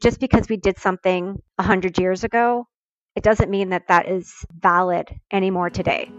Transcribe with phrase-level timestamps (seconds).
[0.00, 2.66] just because we did something 100 years ago,
[3.16, 6.10] it doesn't mean that that is valid anymore today.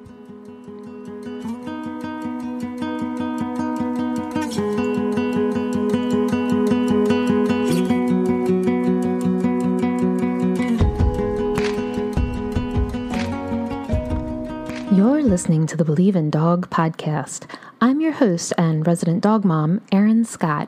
[14.92, 17.46] You're listening to the Believe in Dog podcast.
[17.80, 20.68] I'm your host and resident dog mom, Erin Scott.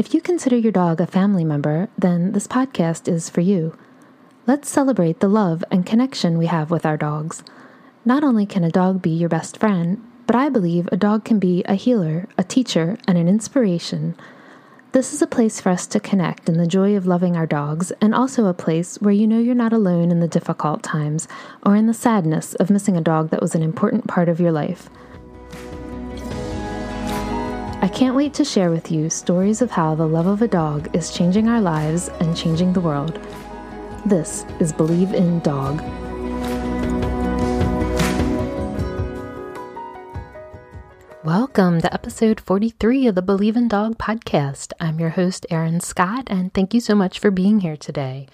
[0.00, 3.76] If you consider your dog a family member, then this podcast is for you.
[4.46, 7.42] Let's celebrate the love and connection we have with our dogs.
[8.06, 11.38] Not only can a dog be your best friend, but I believe a dog can
[11.38, 14.16] be a healer, a teacher, and an inspiration.
[14.92, 17.92] This is a place for us to connect in the joy of loving our dogs,
[18.00, 21.28] and also a place where you know you're not alone in the difficult times
[21.62, 24.50] or in the sadness of missing a dog that was an important part of your
[24.50, 24.88] life.
[27.82, 30.94] I can't wait to share with you stories of how the love of a dog
[30.94, 33.18] is changing our lives and changing the world.
[34.04, 35.80] This is Believe in Dog.
[41.24, 44.74] Welcome to episode 43 of the Believe in Dog podcast.
[44.78, 48.28] I'm your host, Erin Scott, and thank you so much for being here today.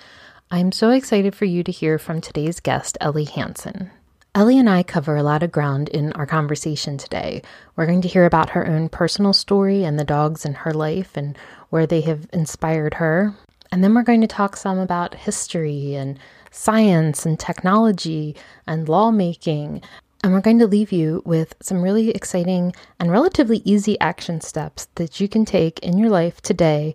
[0.50, 3.92] I'm so excited for you to hear from today's guest, Ellie Hansen.
[4.36, 7.40] Ellie and I cover a lot of ground in our conversation today.
[7.74, 11.16] We're going to hear about her own personal story and the dogs in her life
[11.16, 11.38] and
[11.70, 13.32] where they have inspired her.
[13.72, 16.18] And then we're going to talk some about history and
[16.50, 19.80] science and technology and lawmaking.
[20.22, 24.88] And we're going to leave you with some really exciting and relatively easy action steps
[24.96, 26.92] that you can take in your life today.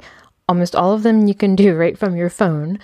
[0.48, 2.78] Almost all of them you can do right from your phone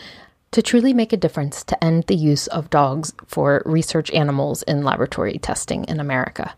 [0.51, 4.83] to truly make a difference to end the use of dogs for research animals in
[4.83, 6.55] laboratory testing in America.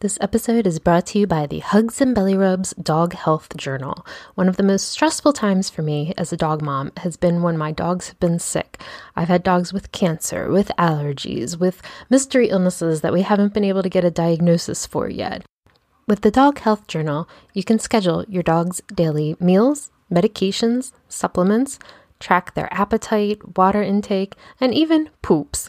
[0.00, 4.06] This episode is brought to you by the Hugs and Belly Rubs Dog Health Journal.
[4.36, 7.58] One of the most stressful times for me as a dog mom has been when
[7.58, 8.80] my dogs have been sick.
[9.16, 13.82] I've had dogs with cancer, with allergies, with mystery illnesses that we haven't been able
[13.82, 15.44] to get a diagnosis for yet.
[16.06, 21.78] With the Dog Health Journal, you can schedule your dog's daily meals, medications, supplements,
[22.20, 25.68] track their appetite, water intake, and even poops.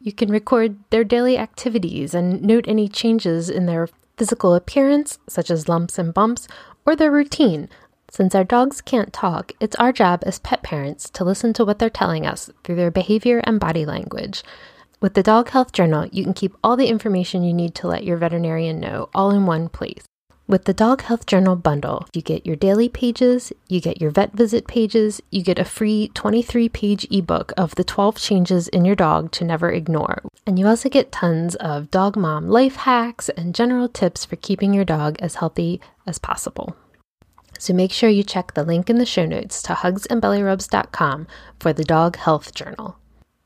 [0.00, 5.50] You can record their daily activities and note any changes in their physical appearance, such
[5.50, 6.48] as lumps and bumps,
[6.84, 7.68] or their routine.
[8.10, 11.78] Since our dogs can't talk, it's our job as pet parents to listen to what
[11.78, 14.42] they're telling us through their behavior and body language.
[15.00, 18.04] With the Dog Health Journal, you can keep all the information you need to let
[18.04, 20.04] your veterinarian know all in one place.
[20.52, 24.34] With the Dog Health Journal bundle, you get your daily pages, you get your vet
[24.34, 28.94] visit pages, you get a free 23 page ebook of the 12 changes in your
[28.94, 30.22] dog to never ignore.
[30.46, 34.74] And you also get tons of dog mom life hacks and general tips for keeping
[34.74, 36.76] your dog as healthy as possible.
[37.58, 41.28] So make sure you check the link in the show notes to hugsandbellyrubs.com
[41.60, 42.98] for the Dog Health Journal.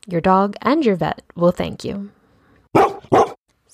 [0.07, 2.11] Your dog and your vet will thank you.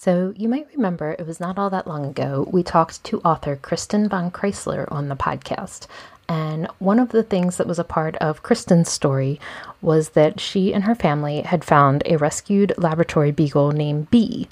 [0.03, 3.56] So, you might remember it was not all that long ago we talked to author
[3.56, 5.88] Kristin von Kreisler on the podcast.
[6.28, 9.40] And one of the things that was a part of Kristin's story
[9.81, 14.50] was that she and her family had found a rescued laboratory beagle named B.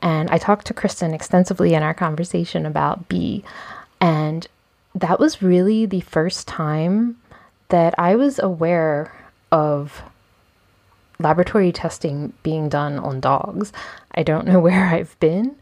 [0.00, 3.44] And I talked to Kristin extensively in our conversation about B.
[4.00, 4.46] And
[4.94, 7.18] that was really the first time
[7.68, 9.12] that I was aware
[9.52, 10.00] of
[11.18, 13.72] laboratory testing being done on dogs.
[14.14, 15.56] I don't know where I've been.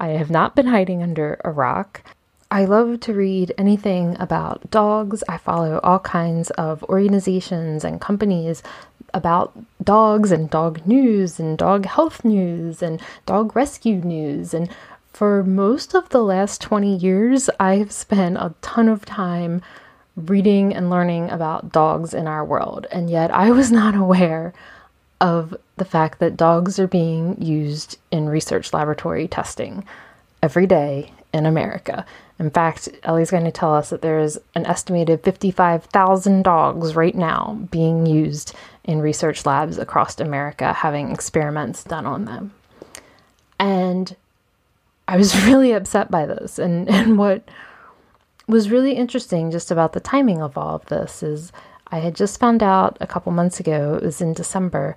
[0.00, 2.02] I have not been hiding under a rock.
[2.50, 5.22] I love to read anything about dogs.
[5.28, 8.62] I follow all kinds of organizations and companies
[9.12, 14.54] about dogs and dog news and dog health news and dog rescue news.
[14.54, 14.70] And
[15.12, 19.60] for most of the last 20 years, I've spent a ton of time
[20.16, 22.86] reading and learning about dogs in our world.
[22.90, 24.54] And yet I was not aware
[25.20, 29.84] of the fact that dogs are being used in research laboratory testing
[30.42, 32.06] every day in America.
[32.38, 37.14] In fact, Ellie's going to tell us that there is an estimated 55,000 dogs right
[37.14, 38.54] now being used
[38.84, 42.52] in research labs across America, having experiments done on them.
[43.58, 44.14] And
[45.08, 46.58] I was really upset by this.
[46.58, 47.48] And, and what
[48.46, 51.52] was really interesting just about the timing of all of this is
[51.90, 54.96] I had just found out a couple months ago, it was in December,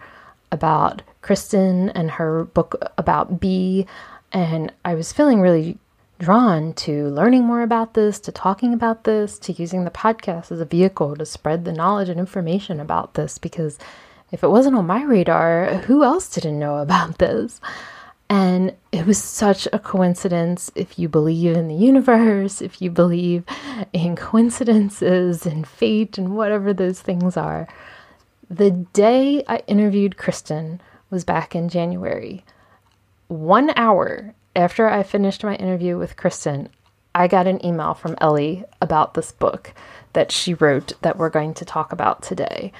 [0.51, 3.85] about Kristin and her book about B.
[4.31, 5.77] And I was feeling really
[6.19, 10.59] drawn to learning more about this, to talking about this, to using the podcast as
[10.59, 13.79] a vehicle to spread the knowledge and information about this because
[14.31, 17.59] if it wasn't on my radar, who else didn't know about this?
[18.31, 23.43] And it was such a coincidence if you believe in the universe, if you believe
[23.91, 27.67] in coincidences and fate and whatever those things are.
[28.49, 30.79] The day I interviewed Kristin
[31.09, 32.45] was back in January.
[33.27, 36.69] One hour after I finished my interview with Kristin,
[37.13, 39.73] I got an email from Ellie about this book
[40.13, 42.71] that she wrote that we're going to talk about today.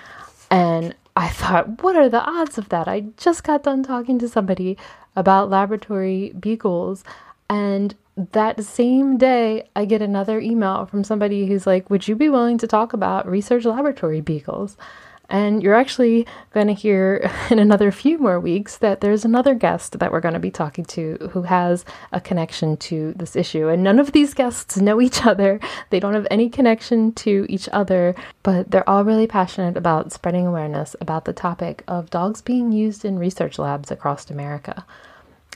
[0.49, 2.87] And I thought, what are the odds of that?
[2.87, 4.75] I just got done talking to somebody
[5.15, 7.03] about laboratory beagles.
[7.47, 12.27] And that same day, I get another email from somebody who's like, Would you be
[12.27, 14.77] willing to talk about research laboratory beagles?
[15.31, 19.97] And you're actually going to hear in another few more weeks that there's another guest
[19.97, 23.69] that we're going to be talking to who has a connection to this issue.
[23.69, 27.69] And none of these guests know each other, they don't have any connection to each
[27.71, 28.13] other,
[28.43, 33.05] but they're all really passionate about spreading awareness about the topic of dogs being used
[33.05, 34.85] in research labs across America.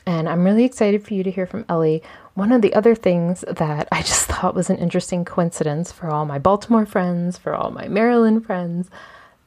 [0.06, 2.02] And I'm really excited for you to hear from Ellie.
[2.36, 6.26] One of the other things that I just thought was an interesting coincidence for all
[6.26, 8.90] my Baltimore friends, for all my Maryland friends,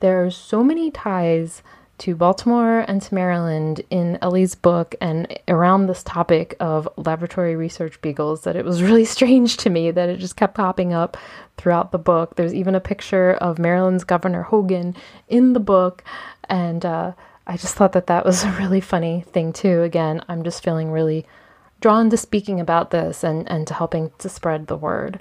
[0.01, 1.63] there are so many ties
[1.99, 8.01] to Baltimore and to Maryland in Ellie's book and around this topic of laboratory research
[8.01, 11.17] beagles that it was really strange to me that it just kept popping up
[11.57, 12.37] throughout the book.
[12.37, 14.95] There's even a picture of Maryland's Governor Hogan
[15.29, 16.05] in the book,
[16.49, 17.13] and uh,
[17.47, 19.83] I just thought that that was a really funny thing too.
[19.83, 21.27] Again, I'm just feeling really
[21.81, 25.21] drawn to speaking about this and, and to helping to spread the word.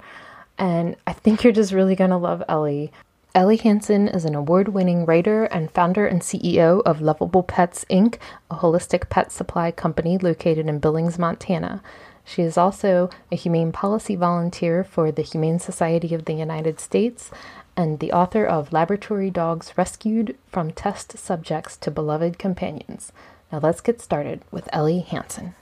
[0.58, 2.92] And I think you're just really going to love Ellie.
[3.34, 8.16] Ellie Hansen is an award winning writer and founder and CEO of Lovable Pets Inc.,
[8.50, 11.82] a holistic pet supply company located in Billings, Montana.
[12.24, 17.30] She is also a humane policy volunteer for the Humane Society of the United States
[17.76, 23.12] and the author of Laboratory Dogs Rescued from Test Subjects to Beloved Companions.
[23.52, 25.54] Now let's get started with Ellie Hansen.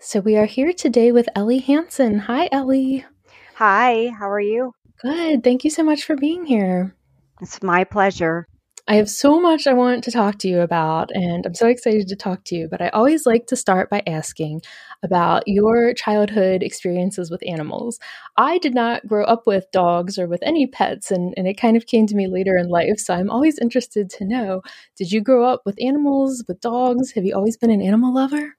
[0.00, 2.20] So we are here today with Ellie Hansen.
[2.20, 3.06] Hi, Ellie.
[3.54, 4.74] Hi, how are you?
[5.04, 5.44] Good.
[5.44, 6.96] Thank you so much for being here.
[7.42, 8.46] It's my pleasure.
[8.88, 12.08] I have so much I want to talk to you about, and I'm so excited
[12.08, 12.68] to talk to you.
[12.70, 14.62] But I always like to start by asking
[15.02, 17.98] about your childhood experiences with animals.
[18.38, 21.76] I did not grow up with dogs or with any pets, and, and it kind
[21.76, 22.98] of came to me later in life.
[22.98, 24.62] So I'm always interested to know
[24.96, 27.12] did you grow up with animals, with dogs?
[27.12, 28.56] Have you always been an animal lover?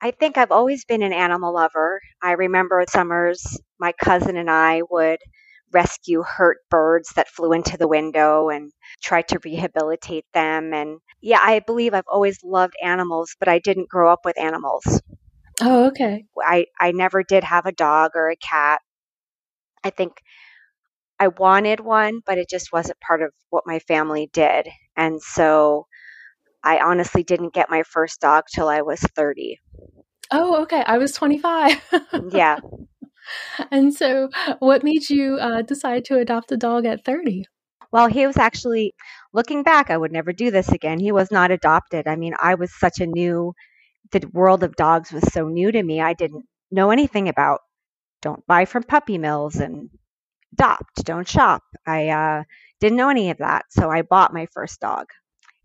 [0.00, 2.00] I think I've always been an animal lover.
[2.22, 5.18] I remember summers, my cousin and I would
[5.72, 8.72] rescue hurt birds that flew into the window and
[9.02, 10.72] try to rehabilitate them.
[10.72, 15.02] And yeah, I believe I've always loved animals, but I didn't grow up with animals.
[15.60, 16.24] Oh, okay.
[16.42, 18.80] I, I never did have a dog or a cat.
[19.84, 20.12] I think
[21.18, 24.68] I wanted one, but it just wasn't part of what my family did.
[24.96, 25.86] And so
[26.64, 29.58] I honestly didn't get my first dog till I was 30.
[30.30, 30.82] Oh, okay.
[30.86, 31.80] I was 25.
[32.32, 32.58] yeah.
[33.70, 37.44] And so, what made you uh, decide to adopt a dog at 30?
[37.92, 38.94] Well, he was actually,
[39.32, 40.98] looking back, I would never do this again.
[40.98, 42.06] He was not adopted.
[42.08, 43.54] I mean, I was such a new,
[44.12, 46.00] the world of dogs was so new to me.
[46.00, 47.60] I didn't know anything about
[48.22, 49.90] don't buy from puppy mills and
[50.54, 51.62] adopt, don't shop.
[51.86, 52.44] I uh,
[52.80, 53.66] didn't know any of that.
[53.70, 55.06] So I bought my first dog.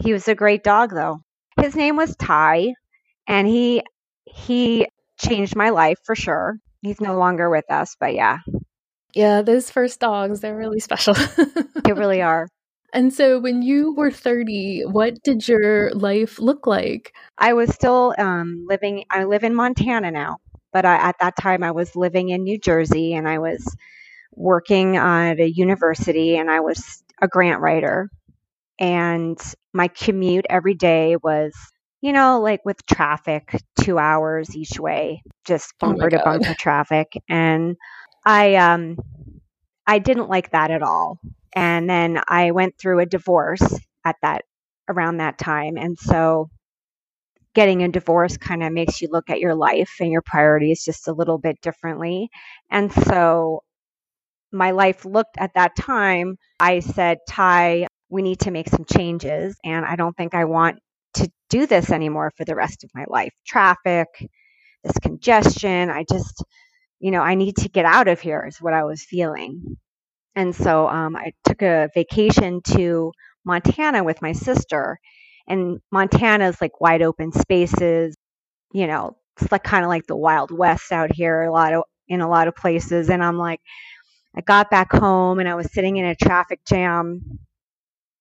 [0.04, 1.22] He was a great dog, though.
[1.62, 2.74] His name was Ty,
[3.28, 3.84] and he
[4.26, 4.88] he
[5.20, 6.60] changed my life for sure.
[6.82, 8.40] He's no longer with us, but yeah.
[9.16, 11.14] Yeah, those first dogs, they're really special.
[11.84, 12.48] they really are.
[12.94, 17.14] And so when you were 30, what did your life look like?
[17.38, 20.38] I was still um, living, I live in Montana now,
[20.72, 23.76] but I, at that time I was living in New Jersey and I was
[24.36, 28.10] working at a university and I was a grant writer.
[28.80, 29.40] And
[29.74, 31.54] my commute every day was
[32.08, 36.54] you know, like with traffic, two hours each way, just oh bumper oh to bumper
[36.54, 37.12] traffic.
[37.28, 37.76] And
[38.26, 38.96] I, um,
[39.86, 41.20] I didn't like that at all.
[41.54, 44.46] And then I went through a divorce at that,
[44.88, 45.76] around that time.
[45.76, 46.50] And so
[47.54, 51.10] getting a divorce kind of makes you look at your life and your priorities just
[51.10, 52.30] a little bit differently.
[52.72, 53.64] And so
[54.54, 59.58] my life looked at that time, I said, Ty, we need to make some changes.
[59.66, 60.80] And I don't think I want
[61.50, 63.34] do this anymore for the rest of my life.
[63.46, 64.08] Traffic,
[64.84, 66.44] this congestion, I just,
[67.00, 69.78] you know, I need to get out of here is what I was feeling.
[70.36, 73.12] And so um, I took a vacation to
[73.46, 75.00] Montana with my sister.
[75.48, 78.16] And Montana is like wide open spaces,
[78.74, 81.84] you know, it's like kind of like the Wild West out here, a lot of
[82.08, 83.10] in a lot of places.
[83.10, 83.60] And I'm like,
[84.36, 87.40] I got back home and I was sitting in a traffic jam.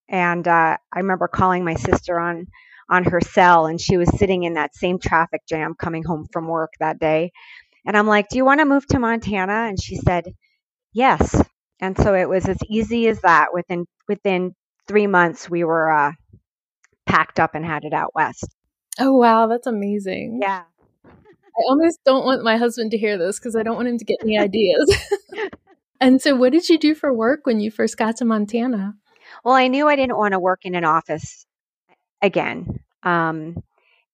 [0.09, 2.47] And uh, I remember calling my sister on
[2.89, 6.47] on her cell and she was sitting in that same traffic jam coming home from
[6.47, 7.33] work that day.
[7.85, 9.67] And I'm like, Do you want to move to Montana?
[9.69, 10.25] And she said,
[10.93, 11.41] Yes.
[11.81, 13.49] And so it was as easy as that.
[13.53, 14.55] Within within
[14.89, 16.13] three months we were uh,
[17.07, 18.47] packed up and headed out west.
[18.99, 20.41] Oh wow, that's amazing.
[20.43, 20.63] Yeah.
[21.05, 24.05] I almost don't want my husband to hear this because I don't want him to
[24.05, 24.95] get any ideas.
[26.01, 28.95] and so what did you do for work when you first got to Montana?
[29.43, 31.46] Well, I knew I didn't want to work in an office
[32.23, 32.81] again.
[33.03, 33.57] Um,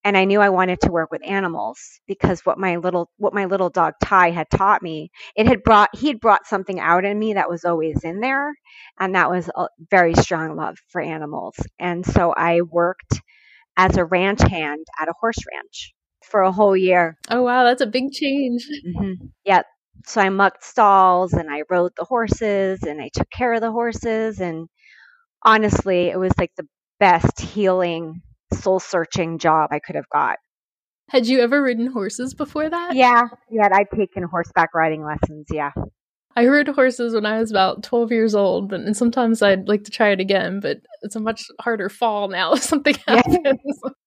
[0.03, 3.45] and I knew I wanted to work with animals because what my little what my
[3.45, 7.17] little dog Ty had taught me, it had brought he had brought something out in
[7.17, 8.53] me that was always in there,
[8.99, 11.55] and that was a very strong love for animals.
[11.79, 13.21] And so I worked
[13.77, 15.93] as a ranch hand at a horse ranch
[16.23, 17.17] for a whole year.
[17.29, 18.67] Oh wow, that's a big change.
[18.85, 19.27] Mm-hmm.
[19.45, 19.63] Yeah.
[20.05, 23.71] So I mucked stalls and I rode the horses and I took care of the
[23.71, 24.67] horses and
[25.43, 26.67] honestly, it was like the
[27.03, 28.21] best healing,
[28.53, 30.37] soul searching job I could have got.
[31.09, 32.95] Had you ever ridden horses before that?
[32.95, 35.47] Yeah, yeah, I'd taken horseback riding lessons.
[35.51, 35.71] Yeah.
[36.37, 39.83] I rode horses when I was about 12 years old, but and sometimes I'd like
[39.83, 43.35] to try it again, but it's a much harder fall now if something happens.
[43.35, 43.89] Yeah.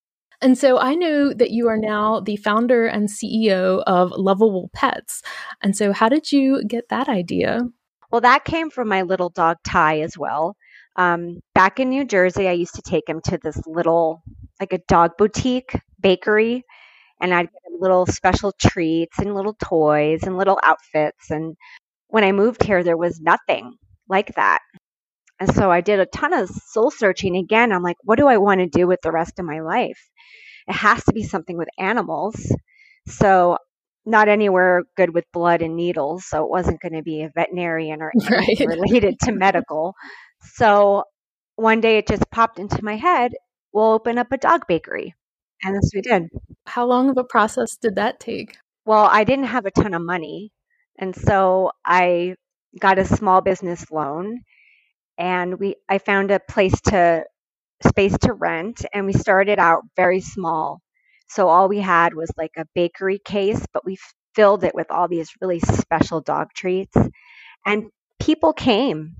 [0.42, 5.22] And so I know that you are now the founder and CEO of Lovable Pets.
[5.62, 7.62] And so how did you get that idea?
[8.12, 10.54] Well, that came from my little dog Ty as well.
[10.96, 14.22] Um, back in New Jersey, I used to take him to this little,
[14.60, 16.64] like a dog boutique bakery,
[17.20, 21.30] and I'd get him little special treats and little toys and little outfits.
[21.30, 21.56] And
[22.08, 23.74] when I moved here, there was nothing
[24.08, 24.60] like that.
[25.38, 27.72] And so I did a ton of soul searching again.
[27.72, 29.98] I'm like, what do I want to do with the rest of my life?
[30.66, 32.54] It has to be something with animals.
[33.06, 33.58] So
[34.06, 36.24] not anywhere good with blood and needles.
[36.26, 38.58] So it wasn't going to be a veterinarian or right.
[38.60, 39.94] related to medical.
[40.54, 41.04] So
[41.56, 43.32] one day it just popped into my head
[43.76, 45.14] we'll open up a dog bakery.
[45.62, 46.28] And this we did.
[46.66, 48.56] How long of a process did that take?
[48.86, 50.50] Well, I didn't have a ton of money.
[50.98, 52.36] And so I
[52.80, 54.40] got a small business loan
[55.18, 57.24] and we I found a place to
[57.86, 60.80] space to rent and we started out very small.
[61.28, 63.98] So all we had was like a bakery case, but we
[64.34, 66.96] filled it with all these really special dog treats
[67.66, 69.16] and people came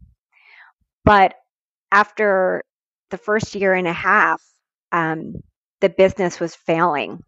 [1.06, 1.34] but
[1.92, 2.64] after
[3.10, 4.42] the first year and a half,
[4.92, 5.36] um,
[5.80, 7.22] the business was failing.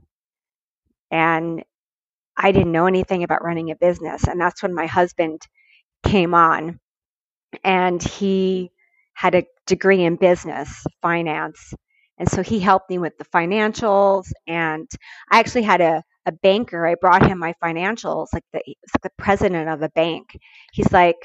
[1.10, 1.64] And
[2.36, 4.28] I didn't know anything about running a business.
[4.28, 5.42] And that's when my husband
[6.04, 6.80] came on.
[7.64, 8.70] And he
[9.14, 11.74] had a degree in business, finance.
[12.18, 14.26] And so he helped me with the financials.
[14.46, 14.88] And
[15.30, 16.86] I actually had a, a banker.
[16.86, 20.38] I brought him my financials, like the, like the president of a bank.
[20.72, 21.18] He's like,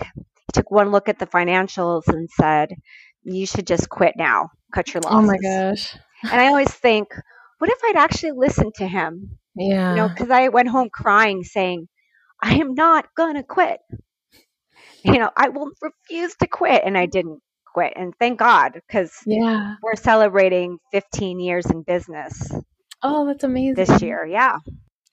[0.53, 2.75] took one look at the financials and said,
[3.23, 5.17] you should just quit now, cut your losses.
[5.17, 5.95] Oh my gosh.
[6.23, 7.07] And I always think,
[7.59, 9.37] what if I'd actually listened to him?
[9.55, 9.91] Yeah.
[9.91, 11.87] You know, because I went home crying saying,
[12.41, 13.79] I am not going to quit.
[15.03, 16.83] You know, I will refuse to quit.
[16.85, 17.39] And I didn't
[17.73, 17.93] quit.
[17.95, 19.75] And thank God, because yeah.
[19.81, 22.51] we're celebrating 15 years in business.
[23.01, 23.75] Oh, that's amazing.
[23.75, 24.25] This year.
[24.25, 24.57] Yeah.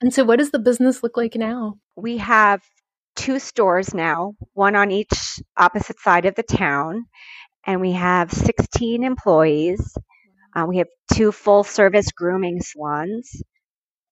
[0.00, 1.74] And so, what does the business look like now?
[1.96, 2.62] We have
[3.20, 7.04] two stores now, one on each opposite side of the town,
[7.66, 9.96] and we have 16 employees.
[10.56, 13.42] Uh, we have two full service grooming salons,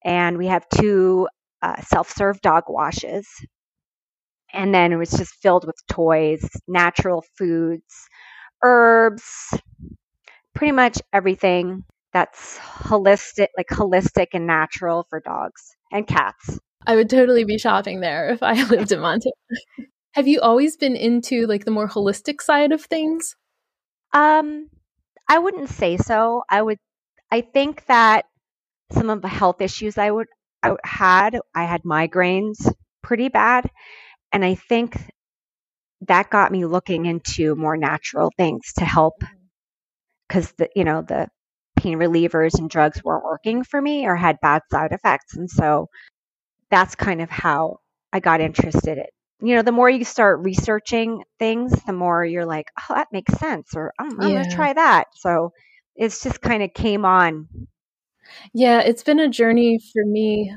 [0.05, 1.29] and we have two
[1.63, 3.27] uh, self serve dog washes.
[4.53, 8.09] And then it was just filled with toys, natural foods,
[8.65, 9.55] herbs,
[10.55, 16.59] pretty much everything that's holistic, like holistic and natural for dogs and cats.
[16.87, 19.33] I would totally be shopping there if I lived in Montana.
[20.13, 23.37] Have you always been into like the more holistic side of things?
[24.13, 24.69] Um,
[25.29, 26.43] I wouldn't say so.
[26.49, 26.79] I would.
[27.31, 28.25] I think that
[28.93, 30.29] some of the health issues I would
[30.63, 33.71] I had, I had migraines pretty bad,
[34.33, 34.99] and I think
[36.03, 39.15] that got me looking into more natural things to help
[40.29, 41.29] because the you know the
[41.77, 45.89] pain relievers and drugs weren't working for me or had bad side effects, and so
[46.71, 47.81] that's kind of how
[48.13, 49.05] I got interested in
[49.41, 53.35] you know, the more you start researching things, the more you're like, oh, that makes
[53.35, 54.35] sense, or oh, I'm, I'm yeah.
[54.39, 55.09] going to try that.
[55.15, 55.53] So
[55.95, 57.49] it's just kind of came on.
[58.53, 60.55] Yeah, it's been a journey for me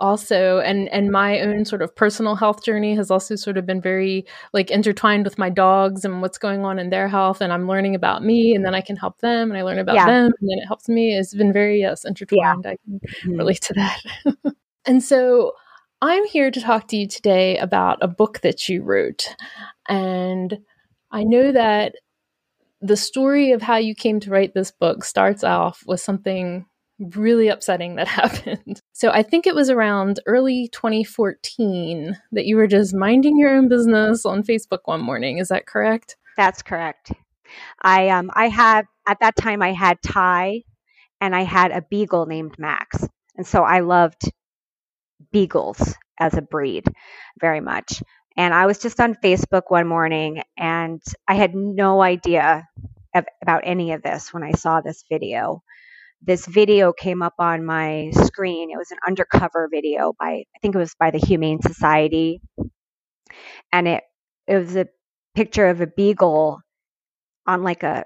[0.00, 3.80] also and and my own sort of personal health journey has also sort of been
[3.80, 7.68] very like intertwined with my dogs and what's going on in their health and i'm
[7.68, 10.06] learning about me and then i can help them and i learn about yeah.
[10.06, 12.72] them and then it helps me it's been very yes intertwined yeah.
[12.72, 13.38] i can mm-hmm.
[13.38, 14.54] relate to that
[14.86, 15.52] and so
[16.02, 19.34] I'm here to talk to you today about a book that you wrote.
[19.88, 20.58] And
[21.10, 21.94] I know that
[22.80, 26.66] the story of how you came to write this book starts off with something
[26.98, 28.82] really upsetting that happened.
[28.92, 33.68] So I think it was around early 2014 that you were just minding your own
[33.68, 35.38] business on Facebook one morning.
[35.38, 36.16] Is that correct?
[36.36, 37.12] That's correct.
[37.80, 40.64] I um I had at that time I had Ty
[41.20, 43.06] and I had a beagle named Max.
[43.36, 44.30] And so I loved
[45.34, 46.84] beagles as a breed
[47.40, 48.02] very much.
[48.36, 52.66] And I was just on Facebook one morning and I had no idea
[53.14, 55.62] of, about any of this when I saw this video.
[56.22, 58.70] This video came up on my screen.
[58.70, 62.40] It was an undercover video by, I think it was by the Humane Society.
[63.72, 64.04] And it,
[64.46, 64.86] it was a
[65.34, 66.60] picture of a beagle
[67.46, 68.04] on like a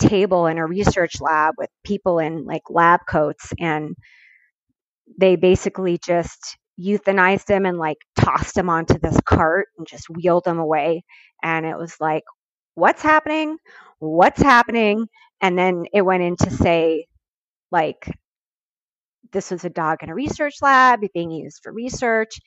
[0.00, 3.94] table in a research lab with people in like lab coats and
[5.18, 10.46] they basically just euthanized him and like tossed him onto this cart and just wheeled
[10.46, 11.04] him away.
[11.42, 12.24] And it was like,
[12.74, 13.56] what's happening?
[13.98, 15.06] What's happening?
[15.40, 17.06] And then it went in to say,
[17.70, 18.10] like,
[19.32, 22.40] this was a dog in a research lab being used for research.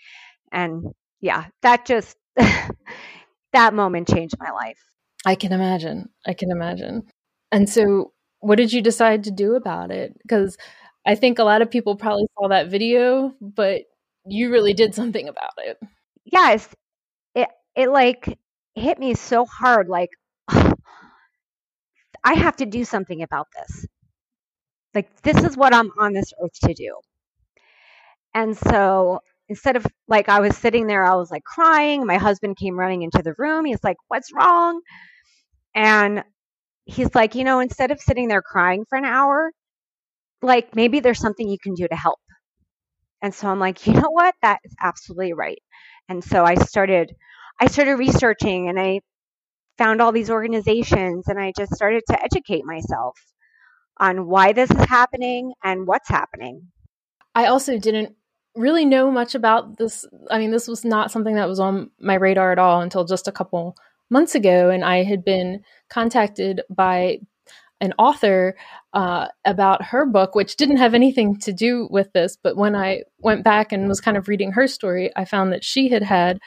[0.51, 0.84] And
[1.22, 2.15] yeah, that just,
[3.53, 4.79] that moment changed my life.
[5.25, 6.10] I can imagine.
[6.25, 7.03] I can imagine.
[7.51, 10.13] And so, what did you decide to do about it?
[10.22, 10.58] Because
[11.05, 13.81] I think a lot of people probably saw that video, but
[14.25, 15.77] you really did something about it.
[16.25, 16.67] Yes.
[17.36, 18.39] It it like
[18.75, 20.10] hit me so hard like
[20.50, 20.74] I
[22.36, 23.86] have to do something about this.
[24.95, 26.95] Like this is what I'm on this earth to do.
[28.33, 29.19] And so
[29.50, 33.01] instead of like I was sitting there I was like crying, my husband came running
[33.03, 33.65] into the room.
[33.65, 34.81] He's like, "What's wrong?"
[35.75, 36.24] And
[36.86, 39.51] he's like, "You know, instead of sitting there crying for an hour,
[40.43, 42.19] like maybe there's something you can do to help."
[43.23, 44.35] And so I'm like, you know what?
[44.41, 45.62] That is absolutely right.
[46.09, 47.13] And so I started
[47.59, 49.01] I started researching and I
[49.77, 53.17] found all these organizations and I just started to educate myself
[53.97, 56.67] on why this is happening and what's happening.
[57.35, 58.15] I also didn't
[58.55, 60.05] really know much about this.
[60.29, 63.27] I mean, this was not something that was on my radar at all until just
[63.27, 63.75] a couple
[64.09, 64.69] months ago.
[64.69, 67.19] And I had been contacted by
[67.83, 68.55] an author
[68.93, 72.38] uh, about her book, which didn't have anything to do with this.
[72.41, 75.65] But when I went back and was kind of reading her story, I found that
[75.65, 76.39] she had had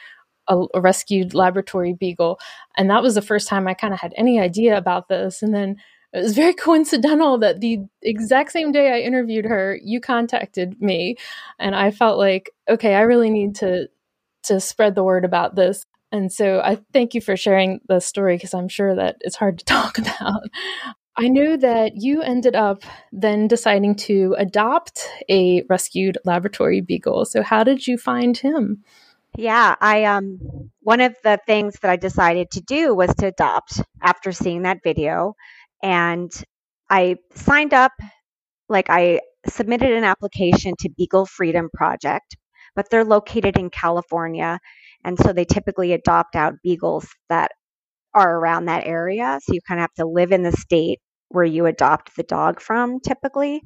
[0.47, 2.39] a, a rescued laboratory beagle.
[2.75, 5.43] And that was the first time I kind of had any idea about this.
[5.43, 5.75] And then
[6.11, 11.17] it was very coincidental that the exact same day I interviewed her, you contacted me.
[11.59, 13.89] And I felt like, okay, I really need to
[14.43, 15.85] to spread the word about this.
[16.11, 19.59] And so I thank you for sharing the story because I'm sure that it's hard
[19.59, 20.41] to talk about.
[21.19, 27.25] I know that you ended up then deciding to adopt a rescued laboratory beagle.
[27.25, 28.83] So how did you find him?
[29.35, 30.39] Yeah, I um
[30.81, 34.83] one of the things that I decided to do was to adopt after seeing that
[34.83, 35.33] video
[35.81, 36.31] and
[36.89, 37.93] I signed up
[38.69, 42.37] like I submitted an application to Beagle Freedom Project,
[42.75, 44.59] but they're located in California
[45.03, 47.51] and so they typically adopt out beagles that
[48.13, 49.39] are around that area.
[49.43, 52.59] So you kind of have to live in the state where you adopt the dog
[52.61, 53.61] from typically.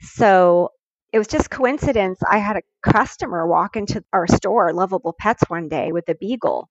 [0.00, 0.70] So
[1.12, 2.20] it was just coincidence.
[2.28, 6.68] I had a customer walk into our store, Lovable Pets, one day with a beagle.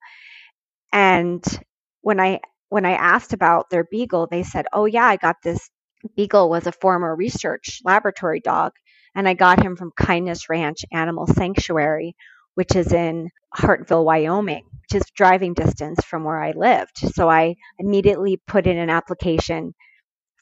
[0.94, 1.44] And
[2.02, 5.70] when I when I asked about their beagle, they said, "Oh yeah, I got this
[6.16, 8.74] beagle was a former research laboratory dog,
[9.16, 12.16] and I got him from Kindness Ranch Animal Sanctuary,
[12.56, 16.98] which is in Hartville, Wyoming, which is driving distance from where I lived.
[17.14, 19.74] So I immediately put in an application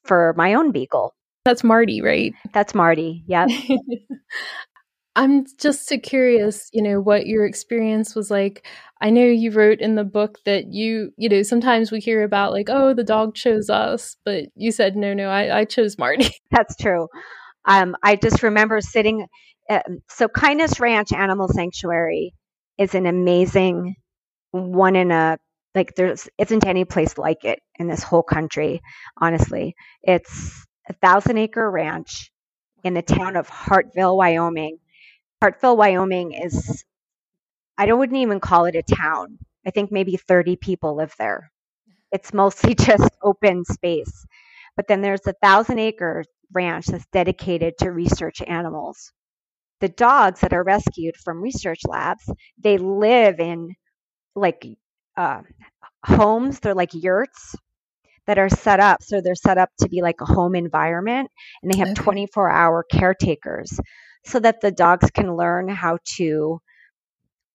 [0.03, 1.13] for my own beagle.
[1.45, 2.33] That's Marty, right?
[2.53, 3.23] That's Marty.
[3.27, 3.49] Yep.
[5.15, 8.65] I'm just so curious, you know, what your experience was like.
[8.99, 12.51] I know you wrote in the book that you, you know, sometimes we hear about
[12.51, 16.29] like, oh, the dog chose us, but you said, no, no, I, I chose Marty.
[16.51, 17.07] That's true.
[17.65, 19.27] Um, I just remember sitting.
[19.69, 22.33] Uh, so, Kindness Ranch Animal Sanctuary
[22.77, 23.95] is an amazing
[24.51, 25.37] one in a
[25.75, 28.81] like there's isn't any place like it in this whole country
[29.17, 29.75] honestly.
[30.03, 32.31] It's a thousand acre ranch
[32.83, 34.79] in the town of hartville wyoming.
[35.43, 36.83] Hartville wyoming is
[37.77, 39.37] i don't wouldn't even call it a town.
[39.65, 41.51] I think maybe 30 people live there.
[42.11, 44.25] It's mostly just open space.
[44.75, 49.11] But then there's a thousand acre ranch that's dedicated to research animals.
[49.81, 53.75] The dogs that are rescued from research labs they live in
[54.35, 54.65] like
[55.17, 55.41] uh,
[56.05, 56.59] homes.
[56.59, 57.55] They're like yurts
[58.27, 59.03] that are set up.
[59.03, 61.31] So they're set up to be like a home environment,
[61.63, 62.03] and they have okay.
[62.03, 63.79] 24 hour caretakers
[64.25, 66.59] so that the dogs can learn how to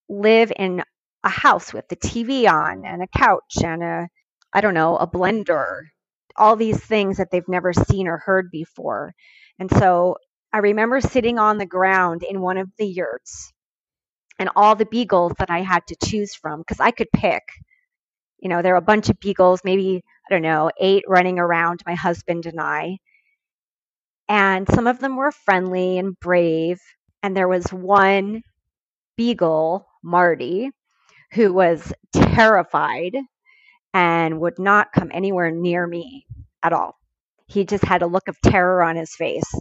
[0.08, 0.82] live in
[1.24, 4.08] a house with the TV on and a couch and a
[4.52, 5.82] I don't know, a blender,
[6.36, 9.12] all these things that they've never seen or heard before.
[9.58, 10.16] And so
[10.52, 13.52] I remember sitting on the ground in one of the yurts
[14.38, 17.42] and all the beagles that I had to choose from because I could pick.
[18.38, 21.82] You know, there were a bunch of beagles, maybe, I don't know, eight running around
[21.86, 22.98] my husband and I.
[24.28, 26.80] And some of them were friendly and brave.
[27.22, 28.42] And there was one
[29.16, 30.70] beagle, Marty,
[31.32, 33.16] who was terrified
[33.94, 36.26] and would not come anywhere near me
[36.62, 36.96] at all.
[37.46, 39.54] He just had a look of terror on his face.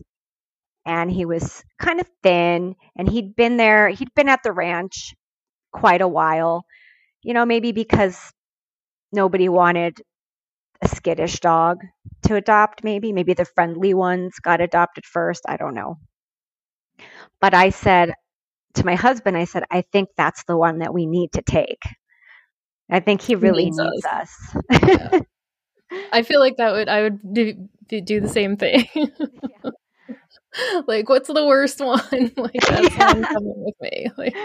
[0.87, 5.13] And he was kind of thin, and he'd been there, he'd been at the ranch
[5.73, 6.65] quite a while,
[7.21, 8.31] you know, maybe because
[9.11, 10.01] nobody wanted
[10.81, 11.79] a skittish dog
[12.23, 13.11] to adopt, maybe.
[13.11, 15.43] Maybe the friendly ones got adopted first.
[15.47, 15.97] I don't know.
[17.41, 18.13] But I said
[18.75, 21.81] to my husband, I said, I think that's the one that we need to take.
[22.89, 24.55] I think he really needs, needs us.
[24.55, 24.81] us.
[24.81, 25.19] yeah.
[26.11, 28.87] I feel like that would I would do, do the same thing.
[28.95, 29.71] yeah.
[30.87, 31.99] Like, what's the worst one?
[32.37, 33.13] like, that's yeah.
[33.13, 34.07] coming with me.
[34.17, 34.35] Like,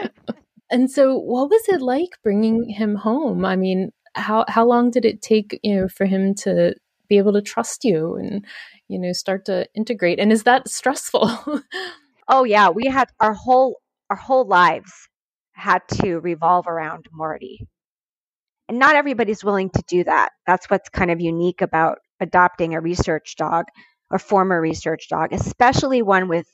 [0.70, 3.44] and so, what was it like bringing him home?
[3.44, 6.74] I mean, how how long did it take you know for him to
[7.08, 8.44] be able to trust you and
[8.88, 10.18] you know start to integrate?
[10.18, 11.30] And is that stressful?
[12.28, 15.08] oh yeah, we had our whole our whole lives
[15.52, 17.68] had to revolve around Marty
[18.72, 20.30] and not everybody's willing to do that.
[20.46, 23.66] That's what's kind of unique about adopting a research dog
[24.12, 26.46] or former research dog, especially one with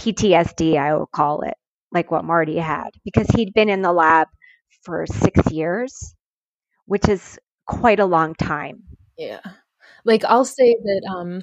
[0.00, 1.54] PTSD, I will call it,
[1.92, 4.28] like what Marty had, because he'd been in the lab
[4.82, 6.14] for six years,
[6.86, 8.82] which is quite a long time.
[9.18, 9.40] Yeah.
[10.04, 11.42] Like I'll say that um,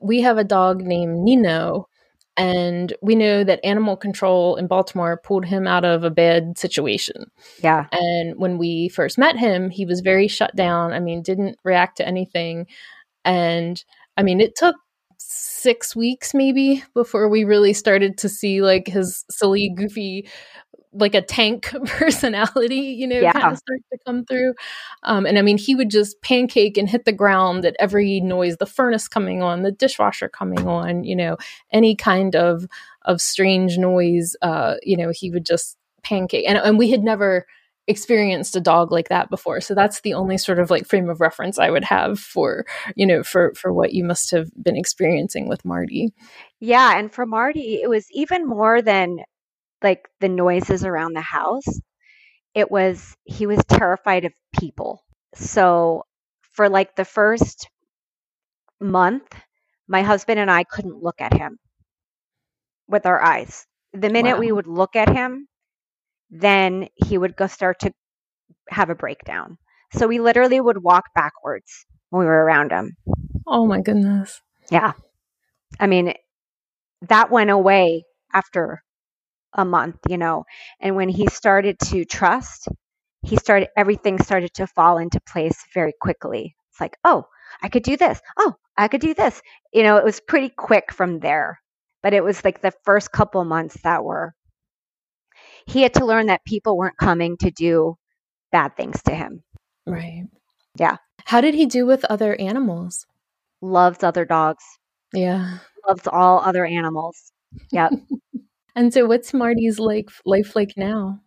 [0.00, 1.88] we have a dog named Nino
[2.36, 7.30] and we know that animal control in Baltimore pulled him out of a bad situation.
[7.62, 7.86] Yeah.
[7.92, 10.92] And when we first met him, he was very shut down.
[10.92, 12.66] I mean, didn't react to anything.
[13.24, 13.82] And
[14.16, 14.76] I mean, it took
[15.28, 20.28] six weeks maybe before we really started to see like his silly, goofy
[20.92, 23.32] like a tank personality, you know, yeah.
[23.32, 24.54] kind of start to come through.
[25.02, 28.56] Um, and I mean, he would just pancake and hit the ground at every noise,
[28.56, 31.36] the furnace coming on, the dishwasher coming on, you know,
[31.72, 32.66] any kind of
[33.02, 36.44] of strange noise, uh, you know, he would just pancake.
[36.48, 37.46] And, and we had never
[37.88, 41.20] experienced a dog like that before so that's the only sort of like frame of
[41.20, 42.64] reference i would have for
[42.96, 46.12] you know for for what you must have been experiencing with marty
[46.58, 49.18] yeah and for marty it was even more than
[49.82, 51.80] like the noises around the house,
[52.54, 55.04] it was he was terrified of people.
[55.34, 56.04] So
[56.52, 57.68] for like the first
[58.80, 59.34] month,
[59.88, 61.58] my husband and I couldn't look at him
[62.88, 63.66] with our eyes.
[63.92, 64.40] The minute wow.
[64.40, 65.48] we would look at him,
[66.30, 67.92] then he would go start to
[68.68, 69.58] have a breakdown.
[69.92, 72.96] So we literally would walk backwards when we were around him.
[73.46, 74.40] Oh my goodness.
[74.70, 74.92] Yeah.
[75.80, 76.14] I mean,
[77.08, 78.82] that went away after
[79.54, 80.44] a month, you know.
[80.80, 82.68] And when he started to trust,
[83.22, 86.56] he started everything started to fall into place very quickly.
[86.70, 87.24] It's like, oh,
[87.62, 88.20] I could do this.
[88.38, 89.42] Oh, I could do this.
[89.72, 91.60] You know, it was pretty quick from there.
[92.02, 94.35] But it was like the first couple months that were
[95.66, 97.96] he had to learn that people weren't coming to do
[98.52, 99.42] bad things to him.
[99.86, 100.24] Right.
[100.78, 100.96] Yeah.
[101.24, 103.06] How did he do with other animals?
[103.60, 104.64] Loves other dogs.
[105.12, 105.58] Yeah.
[105.86, 107.32] Loves all other animals.
[107.72, 107.92] Yep.
[108.76, 111.20] And so what's Marty's life life like now?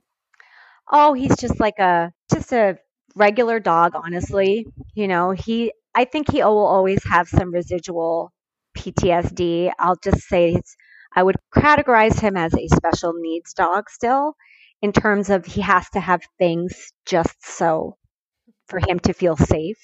[0.92, 2.78] Oh, he's just like a just a
[3.16, 4.68] regular dog, honestly.
[4.94, 8.32] You know, he I think he will always have some residual
[8.78, 9.72] PTSD.
[9.80, 10.76] I'll just say it's
[11.20, 14.36] I would categorize him as a special needs dog still
[14.82, 17.98] in terms of he has to have things just so
[18.68, 19.78] for him to feel safe.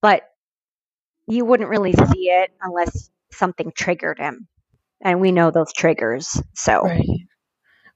[0.00, 0.22] But
[1.26, 4.46] you wouldn't really see it unless something triggered him
[5.02, 6.40] and we know those triggers.
[6.54, 7.00] So right.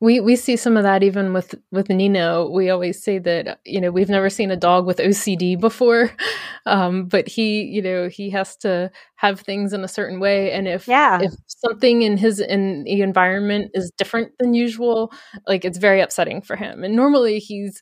[0.01, 2.49] We we see some of that even with with Nino.
[2.49, 6.11] We always say that you know we've never seen a dog with OCD before,
[6.67, 10.69] um, but he you know he has to have things in a certain way, and
[10.69, 11.19] if yeah.
[11.23, 15.13] if something in his in the environment is different than usual,
[15.47, 16.85] like it's very upsetting for him.
[16.85, 17.81] And normally he's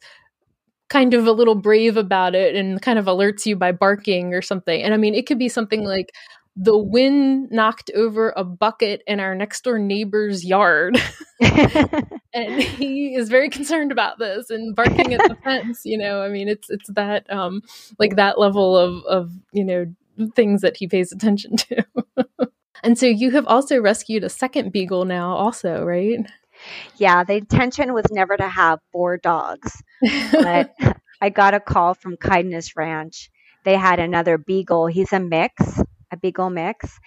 [0.92, 4.42] kind of a little brave about it and kind of alerts you by barking or
[4.42, 4.82] something.
[4.82, 6.12] And I mean, it could be something like,
[6.56, 11.00] the wind knocked over a bucket in our next door neighbor's yard.
[11.40, 16.22] and he is very concerned about this and barking at the fence, you know.
[16.22, 17.62] I mean, it's it's that um
[17.98, 19.86] like that level of of, you know,
[20.34, 21.84] things that he pays attention to.
[22.82, 26.18] and so you have also rescued a second beagle now also, right?
[26.96, 29.82] Yeah, the intention was never to have four dogs.
[30.32, 30.74] But
[31.20, 33.30] I got a call from Kindness Ranch.
[33.64, 34.86] They had another beagle.
[34.86, 35.80] He's a mix,
[36.12, 36.98] a beagle mix,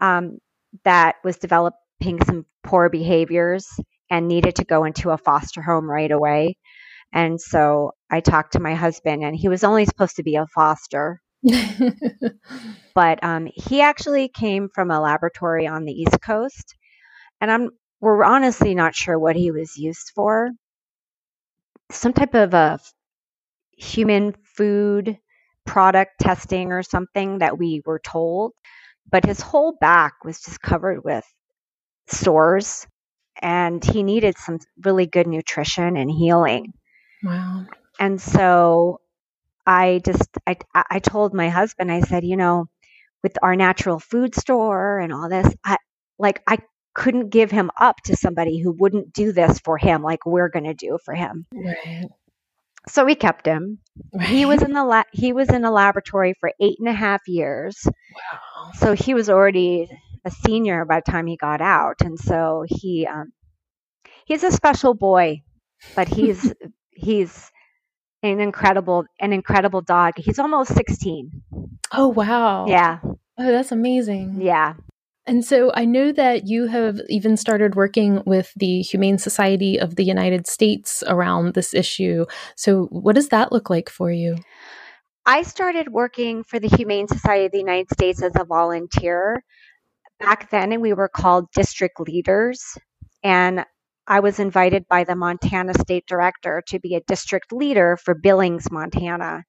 [0.00, 0.38] um,
[0.84, 3.68] that was developing some poor behaviors
[4.10, 6.56] and needed to go into a foster home right away.
[7.12, 10.46] And so I talked to my husband, and he was only supposed to be a
[10.54, 11.20] foster.
[12.94, 16.74] but um, he actually came from a laboratory on the East Coast,
[17.40, 20.50] and I'm we're honestly not sure what he was used for.
[21.90, 22.80] Some type of a
[23.76, 25.18] human food
[25.66, 28.52] product testing or something that we were told,
[29.10, 31.24] but his whole back was just covered with
[32.08, 32.86] sores,
[33.40, 36.72] and he needed some really good nutrition and healing.
[37.22, 37.66] Wow.
[37.98, 39.00] And so
[39.66, 42.66] I just I I told my husband I said, you know,
[43.22, 45.78] with our natural food store and all this, I
[46.18, 46.58] like I
[46.94, 50.64] couldn't give him up to somebody who wouldn't do this for him like we're going
[50.64, 51.46] to do for him.
[51.52, 52.06] Right.
[52.88, 53.78] So we kept him.
[54.12, 54.28] Right.
[54.28, 57.22] He was in the la- he was in a laboratory for eight and a half
[57.26, 57.76] years.
[57.86, 58.70] Wow.
[58.74, 59.88] So he was already
[60.24, 63.32] a senior by the time he got out, and so he um,
[64.26, 65.42] he's a special boy,
[65.96, 66.52] but he's
[66.90, 67.50] he's
[68.22, 70.14] an incredible an incredible dog.
[70.16, 71.42] He's almost 16.
[71.92, 72.66] Oh, wow.
[72.66, 72.98] Yeah.
[73.04, 73.14] Oh,
[73.52, 74.40] that's amazing.
[74.40, 74.74] Yeah.
[75.26, 79.96] And so I know that you have even started working with the Humane Society of
[79.96, 82.26] the United States around this issue.
[82.56, 84.36] So what does that look like for you?
[85.24, 89.42] I started working for the Humane Society of the United States as a volunteer.
[90.20, 92.62] Back then, and we were called district leaders.
[93.22, 93.64] And
[94.06, 98.70] I was invited by the Montana State Director to be a district leader for Billings,
[98.70, 99.44] Montana.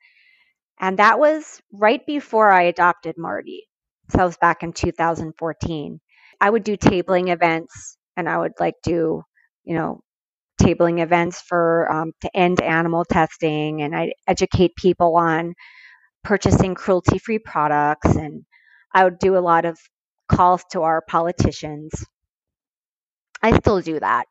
[0.79, 3.67] And that was right before I adopted Marty.
[4.13, 5.99] Was back in 2014.
[6.41, 9.23] I would do tabling events and I would like do,
[9.63, 10.01] you know,
[10.61, 15.53] tabling events for um, to end animal testing and I educate people on
[16.23, 18.43] purchasing cruelty free products and
[18.93, 19.77] I would do a lot of
[20.29, 21.91] calls to our politicians.
[23.41, 24.25] I still do that.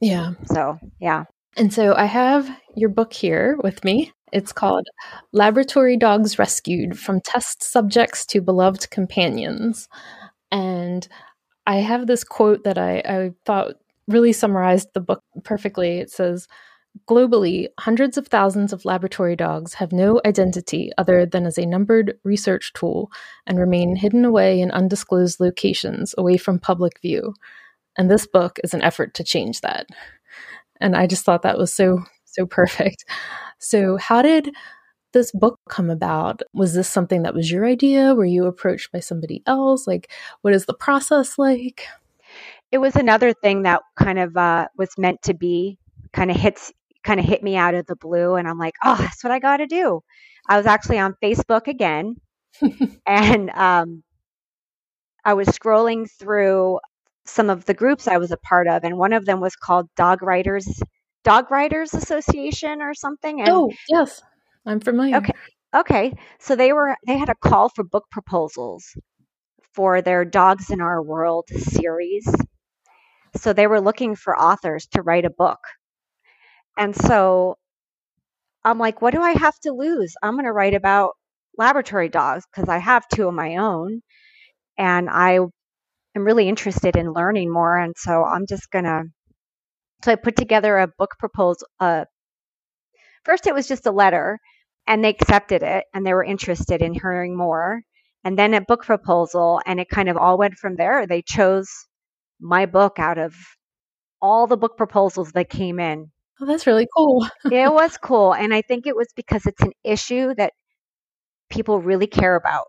[0.00, 0.32] Yeah.
[0.52, 1.24] So, yeah.
[1.56, 4.12] And so I have your book here with me.
[4.32, 4.86] It's called
[5.32, 9.88] Laboratory Dogs Rescued From Test Subjects to Beloved Companions.
[10.50, 11.06] And
[11.66, 15.98] I have this quote that I, I thought really summarized the book perfectly.
[15.98, 16.48] It says,
[17.06, 22.18] Globally, hundreds of thousands of laboratory dogs have no identity other than as a numbered
[22.24, 23.10] research tool
[23.46, 27.34] and remain hidden away in undisclosed locations away from public view.
[27.96, 29.86] And this book is an effort to change that.
[30.80, 33.04] And I just thought that was so, so perfect.
[33.58, 34.50] So, how did
[35.12, 36.42] this book come about?
[36.52, 38.14] Was this something that was your idea?
[38.14, 39.86] Were you approached by somebody else?
[39.86, 40.10] Like,
[40.42, 41.86] what is the process like?
[42.70, 45.78] It was another thing that kind of uh, was meant to be,
[46.12, 48.34] kind of hits, kind of hit me out of the blue.
[48.34, 50.02] And I'm like, oh, that's what I got to do.
[50.48, 52.16] I was actually on Facebook again.
[53.06, 54.02] and um,
[55.24, 56.80] I was scrolling through
[57.24, 59.88] some of the groups I was a part of, and one of them was called
[59.96, 60.80] Dog Writers
[61.24, 63.40] Dog Writers Association or something.
[63.40, 64.22] And, oh, yes,
[64.66, 65.16] I'm familiar.
[65.16, 65.32] Okay,
[65.74, 66.14] okay.
[66.40, 68.84] So they were they had a call for book proposals
[69.74, 72.28] for their Dogs in Our World series.
[73.36, 75.60] So they were looking for authors to write a book,
[76.76, 77.56] and so
[78.64, 80.14] I'm like, what do I have to lose?
[80.22, 81.12] I'm going to write about
[81.56, 84.00] laboratory dogs because I have two of my own,
[84.76, 87.76] and I am really interested in learning more.
[87.76, 89.04] And so I'm just going to,
[90.02, 91.66] so I put together a book proposal.
[91.80, 92.04] Uh,
[93.24, 94.38] first, it was just a letter,
[94.86, 97.82] and they accepted it and they were interested in hearing more.
[98.24, 101.06] And then a book proposal, and it kind of all went from there.
[101.06, 101.68] They chose
[102.40, 103.34] my book out of
[104.20, 106.10] all the book proposals that came in.
[106.40, 107.26] Oh, that's really cool.
[107.44, 108.34] it was cool.
[108.34, 110.52] And I think it was because it's an issue that
[111.48, 112.66] people really care about.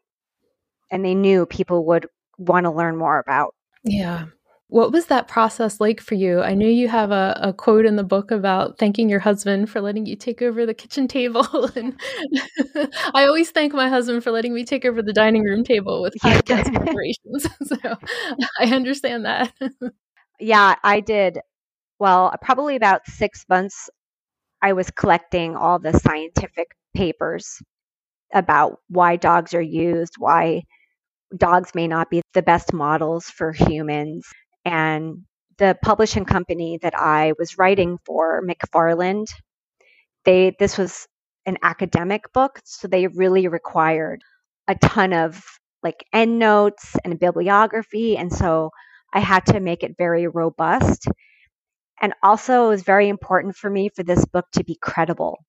[0.91, 3.53] And they knew people would want to learn more about.
[3.83, 4.25] Yeah.
[4.69, 6.41] What was that process like for you?
[6.41, 9.81] I know you have a, a quote in the book about thanking your husband for
[9.81, 11.43] letting you take over the kitchen table.
[11.75, 11.99] and
[13.15, 16.13] I always thank my husband for letting me take over the dining room table with
[16.21, 17.47] huge preparations.
[17.63, 17.77] so
[18.59, 19.51] I understand that.
[20.39, 21.39] yeah, I did.
[21.97, 23.89] Well, probably about six months,
[24.61, 27.59] I was collecting all the scientific papers
[28.35, 30.61] about why dogs are used, why
[31.35, 34.27] dogs may not be the best models for humans.
[34.69, 35.25] And
[35.57, 39.27] the publishing company that I was writing for, McFarland,
[40.25, 41.07] they this was
[41.45, 44.21] an academic book, so they really required
[44.67, 45.43] a ton of
[45.83, 48.71] like endnotes and a bibliography, and so
[49.13, 51.07] I had to make it very robust.
[52.01, 55.39] And also, it was very important for me for this book to be credible.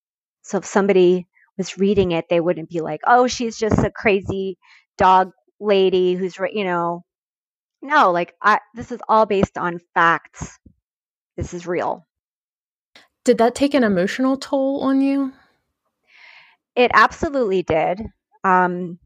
[0.42, 1.28] So if somebody
[1.58, 4.58] was reading it, they wouldn't be like, "Oh, she's just a crazy
[4.98, 7.04] dog lady who's you know."
[7.82, 10.58] No, like I, this is all based on facts.
[11.36, 12.06] This is real.
[13.24, 15.32] Did that take an emotional toll on you?
[16.74, 18.02] It absolutely did.
[18.44, 18.98] Um,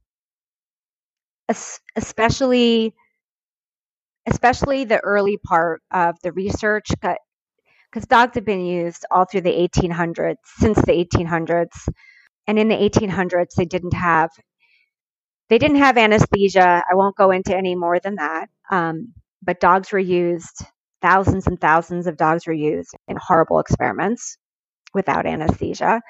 [1.97, 2.95] especially
[4.27, 9.51] especially the early part of the research because dogs have been used all through the
[9.51, 11.89] 1800s since the 1800s
[12.47, 14.31] and in the 1800s they didn't have
[15.55, 19.12] they didn't have anesthesia i won't go into any more than that um,
[19.43, 20.64] but dogs were used
[21.01, 24.37] thousands and thousands of dogs were used in horrible experiments
[24.95, 26.03] without anesthesia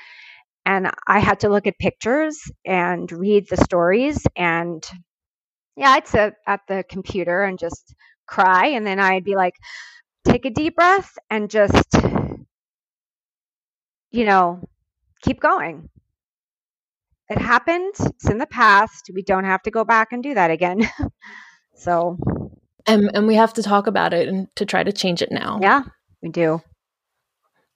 [0.65, 4.91] and i had to look at pictures and read the stories and
[5.77, 7.95] yeah, I'd sit at the computer and just
[8.27, 8.69] cry.
[8.69, 9.55] And then I'd be like,
[10.25, 11.95] take a deep breath and just,
[14.11, 14.61] you know,
[15.23, 15.89] keep going.
[17.35, 17.95] It happened.
[17.99, 19.11] It's in the past.
[19.13, 20.89] We don't have to go back and do that again.
[21.75, 22.17] so.
[22.87, 25.59] And, and we have to talk about it and to try to change it now.
[25.61, 25.83] Yeah,
[26.23, 26.63] we do.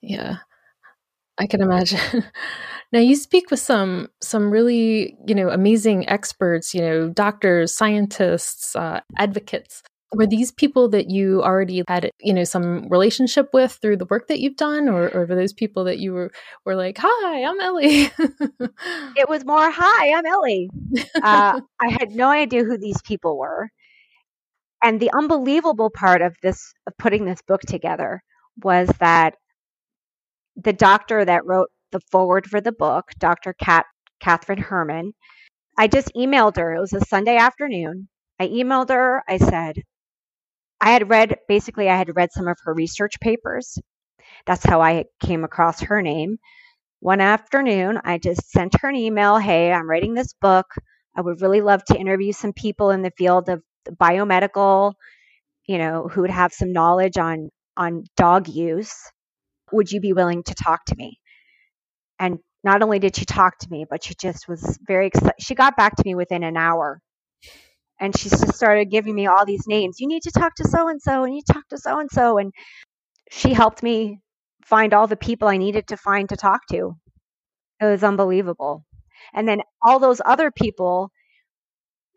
[0.01, 0.37] Yeah.
[1.39, 2.25] I can imagine.
[2.91, 8.75] Now you speak with some some really you know amazing experts, you know doctors, scientists,
[8.75, 9.83] uh, advocates.
[10.13, 14.29] Were these people that you already had you know some relationship with through the work
[14.29, 16.31] that you've done, or, or were those people that you were
[16.65, 18.11] were like, "Hi, I'm Ellie"?
[19.17, 20.71] it was more, "Hi, I'm Ellie."
[21.23, 23.69] Uh, I had no idea who these people were,
[24.83, 28.23] and the unbelievable part of this of putting this book together
[28.63, 29.35] was that
[30.57, 33.55] the doctor that wrote the forward for the book, Dr.
[33.55, 33.87] Kat,
[34.21, 35.13] Kathrin Herrmann.
[35.79, 36.75] I just emailed her.
[36.75, 38.09] It was a Sunday afternoon.
[38.41, 39.23] I emailed her.
[39.29, 39.77] I said,
[40.81, 43.79] I had read, basically, I had read some of her research papers.
[44.47, 46.39] That's how I came across her name.
[47.01, 50.67] One afternoon, I just sent her an email Hey, I'm writing this book.
[51.17, 54.95] I would really love to interview some people in the field of biomedical,
[55.67, 58.95] you know, who would have some knowledge on on dog use.
[59.73, 61.19] Would you be willing to talk to me?
[62.19, 65.35] And not only did she talk to me, but she just was very excited.
[65.41, 67.01] She got back to me within an hour.
[68.01, 69.99] And she just started giving me all these names.
[69.99, 72.39] You need to talk to so and so, and you talk to so and so.
[72.39, 72.53] And
[73.31, 74.21] she helped me
[74.65, 76.97] find all the people I needed to find to talk to.
[77.81, 78.85] It was unbelievable.
[79.35, 81.11] And then all those other people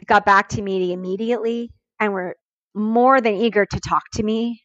[0.05, 2.35] got back to me immediately and were
[2.73, 4.61] more than eager to talk to me.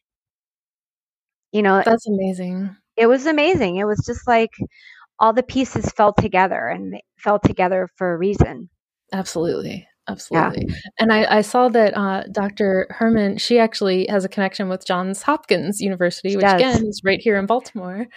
[1.51, 2.75] You know, that's amazing.
[2.95, 3.77] It was amazing.
[3.77, 4.51] It was just like,
[5.19, 8.69] all the pieces fell together and fell together for a reason.
[9.11, 9.87] Absolutely.
[10.07, 10.65] Absolutely.
[10.69, 10.75] Yeah.
[10.99, 12.87] And I, I, saw that uh, Dr.
[12.97, 17.37] Herrmann, she actually has a connection with Johns Hopkins University, which again is right here
[17.37, 18.07] in Baltimore.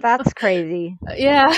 [0.00, 0.98] That's crazy.
[1.16, 1.56] Yeah.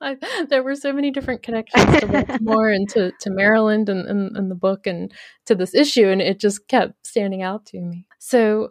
[0.48, 4.50] there were so many different connections to Baltimore and to, to Maryland and, and, and
[4.50, 5.12] the book and
[5.46, 8.06] to this issue, and it just kept standing out to me.
[8.18, 8.70] So,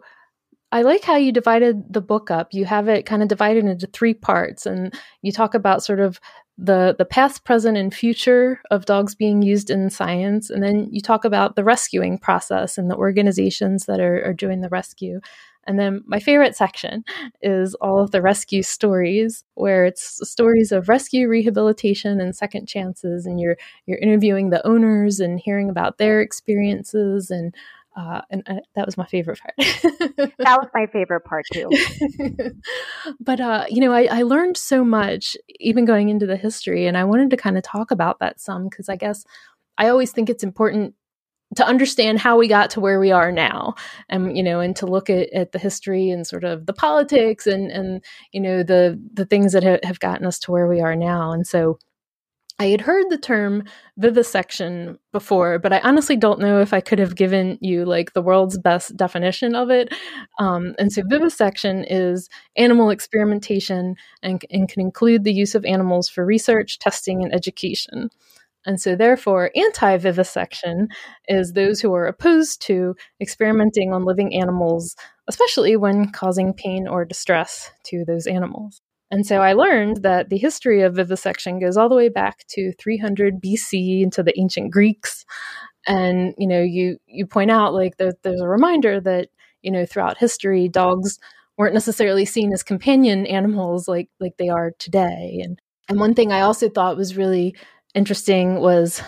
[0.72, 2.48] I like how you divided the book up.
[2.52, 4.92] You have it kind of divided into three parts, and
[5.22, 6.18] you talk about sort of
[6.58, 11.00] the the past, present, and future of dogs being used in science, and then you
[11.00, 15.20] talk about the rescuing process and the organizations that are, are doing the rescue.
[15.66, 17.04] And then my favorite section
[17.42, 23.26] is all of the rescue stories, where it's stories of rescue, rehabilitation, and second chances,
[23.26, 27.54] and you're you're interviewing the owners and hearing about their experiences and
[27.96, 29.54] uh, and uh, that was my favorite part.
[29.58, 31.70] that was my favorite part too.
[33.20, 36.98] but uh, you know, I, I, learned so much even going into the history, and
[36.98, 39.24] I wanted to kind of talk about that some because I guess
[39.78, 40.94] I always think it's important
[41.54, 43.74] to understand how we got to where we are now,
[44.10, 47.46] and you know, and to look at, at the history and sort of the politics
[47.46, 50.82] and and you know the the things that ha- have gotten us to where we
[50.82, 51.78] are now, and so
[52.58, 53.64] I had heard the term
[53.98, 58.22] vivisection before, but I honestly don't know if I could have given you like the
[58.22, 59.92] world's best definition of it.
[60.38, 66.08] Um, and so, vivisection is animal experimentation and, and can include the use of animals
[66.08, 68.08] for research, testing, and education.
[68.64, 70.88] And so, therefore, anti vivisection
[71.28, 74.96] is those who are opposed to experimenting on living animals,
[75.28, 78.80] especially when causing pain or distress to those animals.
[79.10, 82.72] And so I learned that the history of vivisection goes all the way back to
[82.72, 85.24] 300 BC into the ancient Greeks.
[85.86, 89.28] And you know, you you point out like there, there's a reminder that
[89.62, 91.18] you know throughout history, dogs
[91.56, 95.40] weren't necessarily seen as companion animals like like they are today.
[95.42, 97.54] And and one thing I also thought was really
[97.94, 99.00] interesting was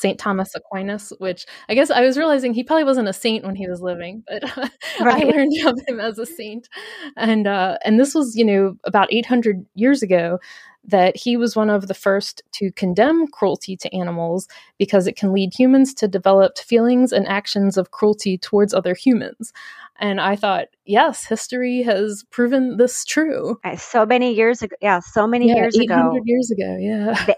[0.00, 0.18] St.
[0.18, 3.68] Thomas Aquinas, which I guess I was realizing he probably wasn't a saint when he
[3.68, 4.42] was living, but
[5.00, 5.24] right.
[5.24, 6.68] I learned of him as a saint.
[7.16, 10.38] And uh, and this was, you know, about 800 years ago
[10.82, 14.48] that he was one of the first to condemn cruelty to animals
[14.78, 19.52] because it can lead humans to develop feelings and actions of cruelty towards other humans.
[19.98, 23.58] And I thought, yes, history has proven this true.
[23.76, 27.34] So many years ago, yeah, so many yeah, years ago, years ago, yeah,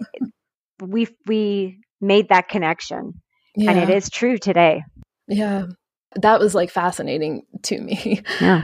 [0.81, 3.15] we we made that connection,
[3.57, 3.71] yeah.
[3.71, 4.83] and it is true today.
[5.29, 5.67] Yeah,
[6.17, 8.23] that was like fascinating to me.
[8.41, 8.63] Yeah,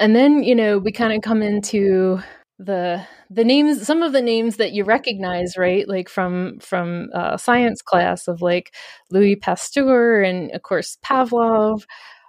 [0.00, 2.20] and then you know we kind of come into
[2.60, 7.36] the the names some of the names that you recognize right like from from uh,
[7.38, 8.74] science class of like
[9.10, 11.84] louis pasteur and of course pavlov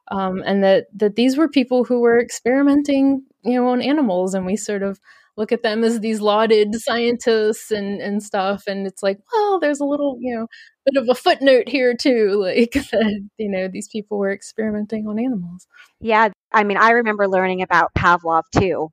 [0.10, 4.46] um, and that that these were people who were experimenting you know on animals and
[4.46, 5.02] we sort of
[5.38, 9.80] look at them as these lauded scientists and and stuff and it's like well there's
[9.80, 10.48] a little you know
[10.86, 15.20] bit of a footnote here too like that you know these people were experimenting on
[15.20, 15.68] animals
[16.00, 18.90] yeah i mean i remember learning about pavlov too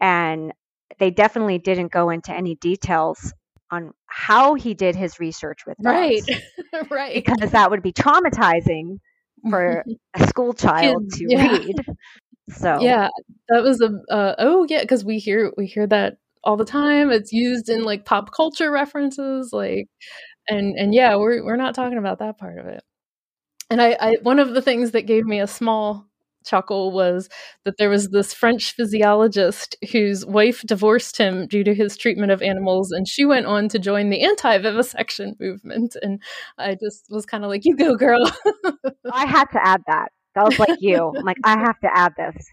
[0.00, 0.52] and
[0.98, 3.32] they definitely didn't go into any details
[3.70, 5.76] on how he did his research with.
[5.80, 6.22] Right.
[6.90, 7.24] right.
[7.24, 8.98] Because that would be traumatizing
[9.50, 9.84] for
[10.14, 11.46] a school child Kids, to yeah.
[11.48, 11.84] read.
[12.48, 13.08] So Yeah,
[13.48, 17.10] that was a uh, oh yeah, cuz we hear we hear that all the time.
[17.10, 19.88] It's used in like pop culture references like
[20.48, 22.82] and and yeah, we're we're not talking about that part of it.
[23.70, 26.06] And I, I one of the things that gave me a small
[26.46, 27.28] chuckle was
[27.64, 32.42] that there was this French physiologist whose wife divorced him due to his treatment of
[32.42, 35.96] animals, and she went on to join the anti vivisection movement.
[36.02, 36.22] And
[36.58, 38.30] I just was kind of like, you go, girl.
[39.12, 40.10] I had to add that.
[40.36, 41.12] That was like you.
[41.16, 42.50] I'm like, I have to add this.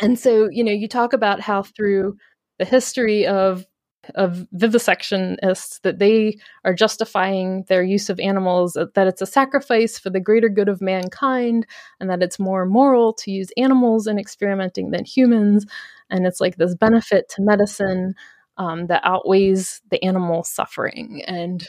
[0.00, 2.16] And so, you know, you talk about how through
[2.58, 3.66] the history of
[4.14, 10.08] of vivisectionists that they are justifying their use of animals that it's a sacrifice for
[10.08, 11.66] the greater good of mankind
[12.00, 15.66] and that it's more moral to use animals in experimenting than humans
[16.10, 18.14] and it's like this benefit to medicine
[18.56, 21.68] um, that outweighs the animal suffering and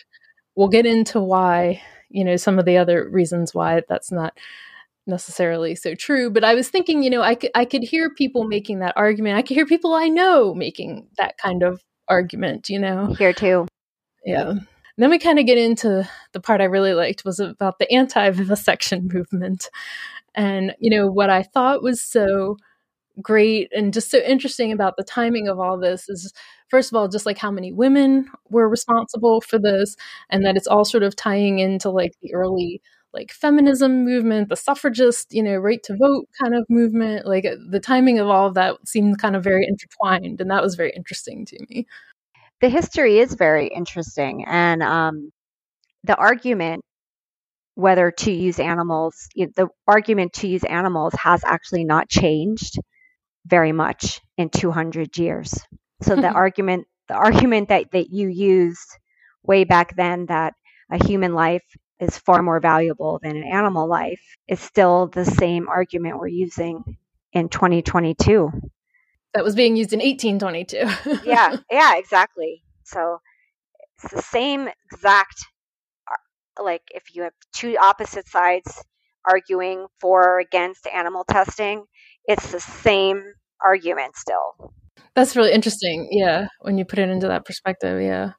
[0.56, 4.38] we'll get into why you know some of the other reasons why that's not
[5.10, 8.46] necessarily so true but i was thinking you know i could i could hear people
[8.48, 12.80] making that argument i could hear people i know making that kind of argument, you
[12.80, 13.14] know?
[13.14, 13.68] Here too.
[14.26, 14.50] Yeah.
[14.50, 14.66] And
[14.98, 18.30] then we kind of get into the part I really liked was about the anti
[18.32, 19.70] vivisection movement.
[20.36, 22.58] And, you know, what I thought was so
[23.22, 26.34] great and just so interesting about the timing of all this is
[26.70, 29.98] first of all just like how many women were responsible for this
[30.30, 32.82] and that it's all sort of tying into like the early
[33.14, 37.80] like feminism movement the suffragist you know right to vote kind of movement like the
[37.80, 41.46] timing of all of that seemed kind of very intertwined and that was very interesting
[41.46, 41.86] to me.
[42.62, 45.32] The history is very interesting and um,
[46.04, 46.84] the argument
[47.76, 52.78] whether to use animals the argument to use animals has actually not changed
[53.46, 55.54] very much in 200 years.
[56.02, 58.98] So the argument the argument that, that you used
[59.44, 60.54] way back then that
[60.92, 61.64] a human life
[62.00, 66.98] is far more valuable than an animal life is still the same argument we're using
[67.34, 68.52] in 2022
[69.34, 71.20] that was being used in 1822.
[71.30, 72.64] yeah, yeah, exactly.
[72.84, 73.20] So
[74.04, 75.46] it's the same exact,
[76.10, 78.84] uh, like if you have two opposite sides
[79.26, 81.86] arguing for or against animal testing,
[82.26, 83.24] it's the same
[83.64, 84.74] argument still.
[85.16, 86.08] That's really interesting.
[86.12, 88.02] Yeah, when you put it into that perspective.
[88.02, 88.32] Yeah.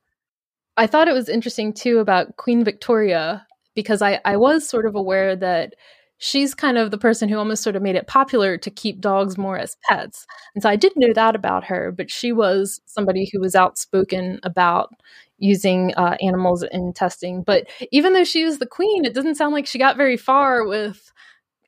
[0.76, 4.94] I thought it was interesting too about Queen Victoria because I, I was sort of
[4.94, 5.74] aware that
[6.18, 9.38] she's kind of the person who almost sort of made it popular to keep dogs
[9.38, 10.26] more as pets.
[10.54, 14.38] And so I did know that about her, but she was somebody who was outspoken
[14.42, 14.90] about
[15.38, 17.42] using uh, animals in testing.
[17.42, 20.66] But even though she was the queen, it doesn't sound like she got very far
[20.66, 21.10] with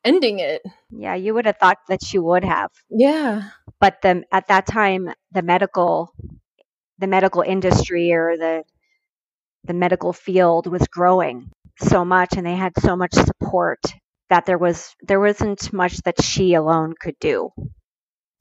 [0.04, 0.62] ending it.
[0.90, 2.70] Yeah, you would have thought that she would have.
[2.90, 3.48] Yeah.
[3.80, 6.12] But the at that time the medical
[6.98, 8.64] the medical industry or the
[9.64, 11.50] the medical field was growing
[11.80, 13.80] so much and they had so much support
[14.30, 17.50] that there was there wasn't much that she alone could do.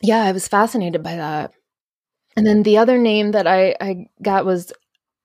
[0.01, 1.51] Yeah, I was fascinated by that.
[2.36, 4.71] And then the other name that I, I got was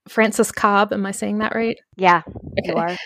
[0.08, 0.92] Frances Cobbe.
[0.92, 1.78] Am I saying that right?
[1.96, 2.70] Yeah, okay.
[2.70, 2.96] you are.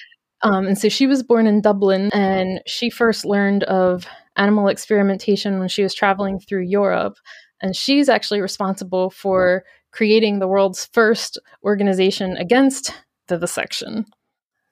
[0.43, 5.59] Um, and so she was born in Dublin, and she first learned of animal experimentation
[5.59, 7.17] when she was traveling through Europe.
[7.61, 12.95] And she's actually responsible for creating the world's first organization against
[13.29, 14.07] vivisection.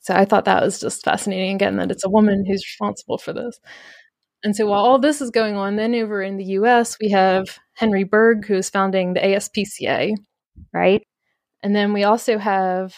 [0.08, 3.34] So I thought that was just fascinating again that it's a woman who's responsible for
[3.34, 3.60] this.
[4.42, 7.58] And so while all this is going on, then over in the US, we have
[7.74, 10.14] Henry Bergh, who is founding the ASPCA.
[10.72, 11.02] Right.
[11.62, 12.94] And then we also have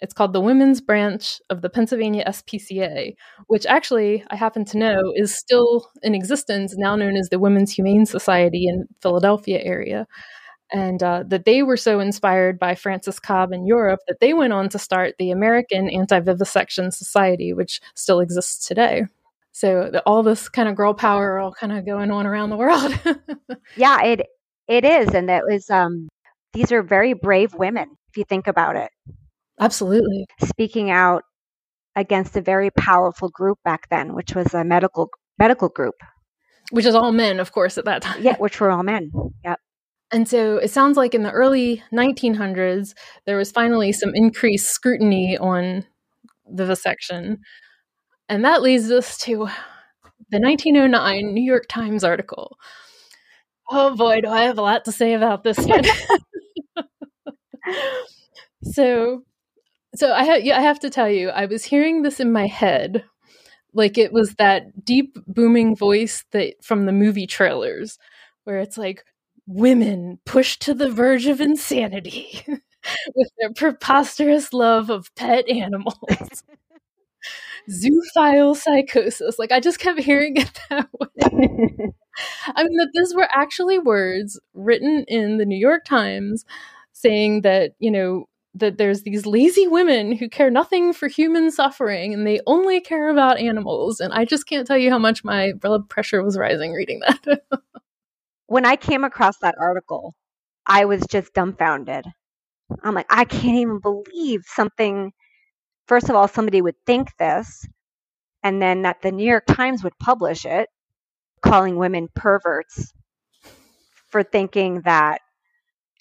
[0.00, 3.14] It's called the Women's Branch of the Pennsylvania SPCA,
[3.48, 7.72] which actually I happen to know is still in existence, now known as the Women's
[7.72, 10.06] Humane Society in Philadelphia area.
[10.72, 14.52] And uh, that they were so inspired by Frances Cobbe in Europe that they went
[14.52, 19.04] on to start the American Anti Vivisection Society, which still exists today.
[19.52, 22.56] So the, all this kind of girl power all kind of going on around the
[22.56, 22.92] world.
[23.76, 24.26] yeah, it
[24.68, 26.08] it is, and that was um,
[26.52, 28.90] these are very brave women if you think about it.
[29.60, 30.26] Absolutely.
[30.44, 31.24] Speaking out
[31.96, 35.96] against a very powerful group back then, which was a medical medical group.
[36.70, 38.22] Which is all men, of course, at that time.
[38.22, 39.10] Yeah, which were all men.
[39.44, 39.58] Yep.
[40.10, 42.94] And so it sounds like in the early 1900s,
[43.26, 45.84] there was finally some increased scrutiny on
[46.46, 47.38] the vivisection.
[48.28, 49.48] And that leads us to
[50.30, 52.56] the 1909 New York Times article.
[53.70, 55.84] Oh boy, do I have a lot to say about this one.
[58.62, 59.22] so
[59.94, 62.46] so I, ha- yeah, I have to tell you, I was hearing this in my
[62.46, 63.04] head,
[63.74, 67.98] like it was that deep booming voice that from the movie trailers,
[68.44, 69.04] where it's like
[69.48, 72.42] women pushed to the verge of insanity
[73.16, 76.44] with their preposterous love of pet animals.
[77.70, 79.38] Zoophile psychosis.
[79.38, 81.92] Like I just kept hearing it that way.
[82.54, 86.44] I mean that these were actually words written in the New York Times
[86.92, 92.12] saying that, you know, that there's these lazy women who care nothing for human suffering
[92.12, 94.00] and they only care about animals.
[94.00, 97.42] And I just can't tell you how much my blood pressure was rising reading that.
[98.48, 100.14] when I came across that article,
[100.66, 102.06] I was just dumbfounded.
[102.82, 105.12] I'm like, I can't even believe something.
[105.88, 107.66] First of all, somebody would think this,
[108.42, 110.68] and then that the New York Times would publish it,
[111.42, 112.92] calling women perverts
[114.10, 115.20] for thinking that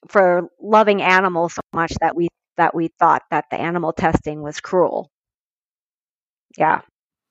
[0.10, 4.60] for loving animals so much that we that we thought that the animal testing was
[4.62, 5.12] cruel.
[6.58, 6.82] Yeah.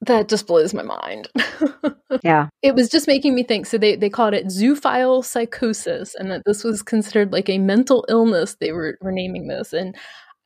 [0.03, 1.29] That just blows my mind.
[2.23, 2.49] yeah.
[2.63, 3.67] It was just making me think.
[3.67, 8.05] So they, they called it zoophile psychosis, and that this was considered like a mental
[8.09, 8.57] illness.
[8.61, 9.73] They were, were naming this.
[9.73, 9.97] And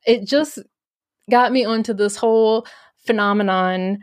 [0.05, 0.59] it just
[1.29, 2.65] got me onto this whole
[3.05, 3.99] phenomenon,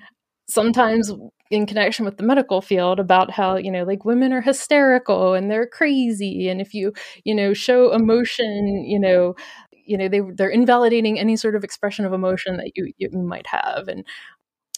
[0.48, 1.12] sometimes
[1.50, 5.50] in connection with the medical field, about how, you know, like women are hysterical and
[5.50, 6.48] they're crazy.
[6.50, 6.92] And if you,
[7.24, 9.34] you know, show emotion, you know,
[9.88, 13.46] you know they they're invalidating any sort of expression of emotion that you you might
[13.46, 14.04] have and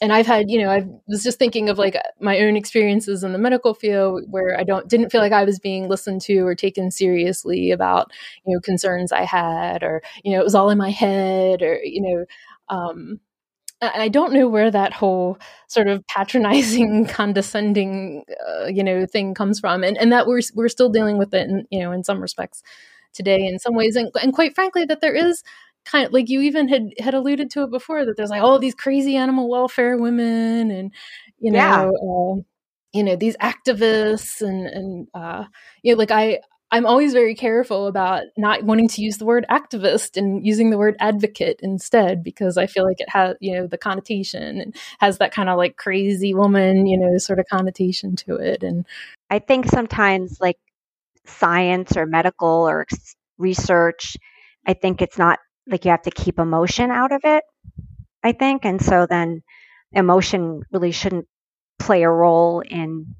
[0.00, 3.32] and I've had, you know, I was just thinking of like my own experiences in
[3.32, 6.54] the medical field where I don't didn't feel like I was being listened to or
[6.54, 8.10] taken seriously about,
[8.46, 11.78] you know, concerns I had, or you know, it was all in my head, or
[11.84, 12.24] you know,
[12.74, 13.20] um,
[13.82, 15.38] I don't know where that whole
[15.68, 20.68] sort of patronizing, condescending, uh, you know, thing comes from, and and that we're we're
[20.68, 22.62] still dealing with it, in, you know, in some respects
[23.12, 23.96] today in some ways.
[23.96, 25.42] And, and quite frankly that there is
[25.84, 28.58] kind of like you even had had alluded to it before that there's like all
[28.58, 30.92] these crazy animal welfare women and
[31.38, 31.82] you know yeah.
[31.84, 32.42] uh,
[32.92, 35.44] you know these activists and and uh
[35.82, 36.38] you know like i
[36.70, 40.78] i'm always very careful about not wanting to use the word activist and using the
[40.78, 45.18] word advocate instead because i feel like it has you know the connotation and has
[45.18, 48.86] that kind of like crazy woman you know sort of connotation to it and
[49.30, 50.58] i think sometimes like
[51.26, 52.86] science or medical or
[53.38, 54.16] research,
[54.66, 55.38] I think it's not
[55.70, 57.44] like you have to keep emotion out of it.
[58.22, 59.42] I think, and so then
[59.92, 61.26] emotion really shouldn't
[61.78, 63.14] play a role in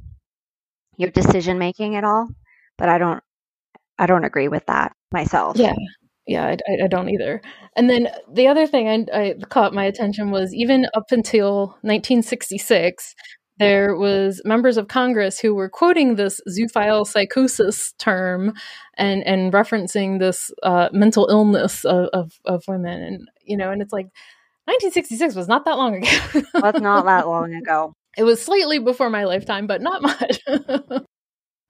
[0.97, 2.29] your decision making at all.
[2.77, 3.23] But I don't,
[3.99, 5.57] I don't agree with that myself.
[5.57, 5.75] Yeah,
[6.27, 7.41] yeah, I, I, don't either.
[7.77, 13.15] And then the other thing I, I, caught my attention was even up until 1966,
[13.61, 18.55] there was members of Congress who were quoting this zoophile psychosis term
[18.95, 23.83] and and referencing this uh, mental illness of, of, of women, and you know, and
[23.83, 24.07] it's like
[24.65, 26.09] 1966 was not that long ago.
[26.55, 27.93] was not that long ago.
[28.17, 30.41] It was slightly before my lifetime, but not much.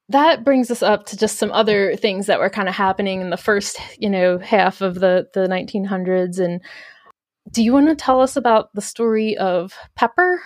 [0.09, 3.30] that brings us up to just some other things that were kind of happening in
[3.30, 6.38] the first, you know, half of the the 1900s.
[6.38, 6.61] And
[7.51, 10.41] do you want to tell us about the story of Pepper?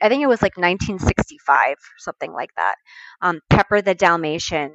[0.00, 2.76] I think it was like 1965, something like that.
[3.22, 4.74] Um, Pepper the Dalmatian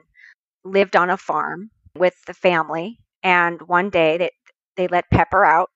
[0.63, 4.31] lived on a farm with the family, and one day they,
[4.77, 5.69] they let Pepper out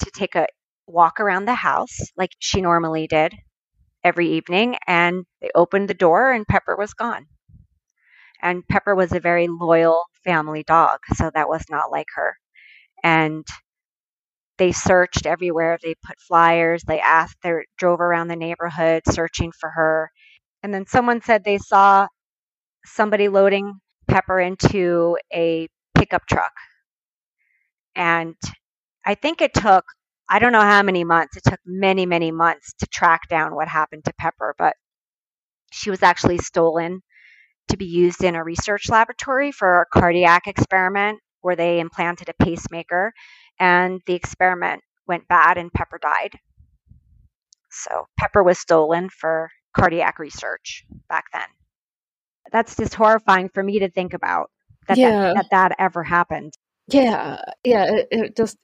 [0.00, 0.46] to take a
[0.86, 3.34] walk around the house like she normally did
[4.04, 7.26] every evening, and they opened the door, and Pepper was gone.
[8.42, 12.36] And Pepper was a very loyal family dog, so that was not like her.
[13.04, 13.46] And
[14.60, 15.78] they searched everywhere.
[15.82, 16.84] They put flyers.
[16.86, 17.38] They asked.
[17.42, 20.10] They drove around the neighborhood searching for her.
[20.62, 22.06] And then someone said they saw
[22.84, 26.52] somebody loading Pepper into a pickup truck.
[27.96, 28.34] And
[29.06, 29.84] I think it took,
[30.28, 33.66] I don't know how many months, it took many, many months to track down what
[33.66, 34.74] happened to Pepper, but
[35.72, 37.00] she was actually stolen
[37.68, 42.44] to be used in a research laboratory for a cardiac experiment where they implanted a
[42.44, 43.14] pacemaker
[43.60, 46.38] and the experiment went bad and Pepper died.
[47.70, 51.46] So Pepper was stolen for cardiac research back then.
[52.50, 54.50] That's just horrifying for me to think about
[54.88, 55.34] that Yeah.
[55.34, 56.54] that, that, that ever happened.
[56.88, 57.84] Yeah, yeah.
[57.84, 58.56] It, it just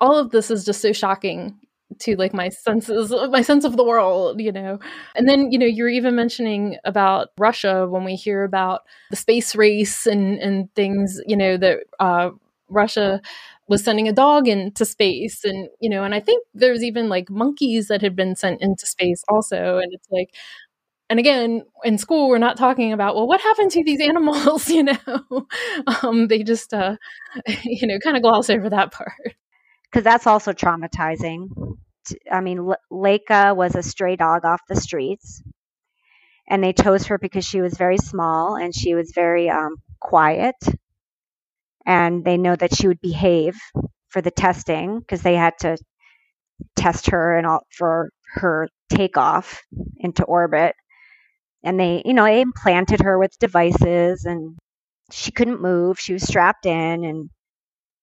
[0.00, 1.60] all of this is just so shocking
[2.00, 4.78] to like my senses, my sense of the world, you know.
[5.14, 9.54] And then you know you're even mentioning about Russia when we hear about the space
[9.54, 12.30] race and and things, you know that uh,
[12.70, 13.20] Russia
[13.68, 17.30] was sending a dog into space, and you know, and I think there's even like
[17.30, 20.30] monkeys that had been sent into space also, and it's like.
[21.10, 24.68] And again, in school, we're not talking about well, what happened to these animals?
[24.70, 25.46] You know,
[26.02, 26.96] um, they just, uh,
[27.64, 29.12] you know, kind of gloss over that part.
[29.90, 31.48] because that's also traumatizing.
[32.32, 35.42] i mean, L- Laika was a stray dog off the streets,
[36.48, 40.54] and they chose her because she was very small and she was very um, quiet,
[41.88, 43.56] and they know that she would behave
[44.10, 45.78] for the testing because they had to
[46.76, 49.62] test her and all for her takeoff
[49.98, 50.74] into orbit,
[51.64, 54.58] and they, you know, they implanted her with devices and
[55.12, 55.98] she couldn't move.
[56.00, 57.30] She was strapped in, and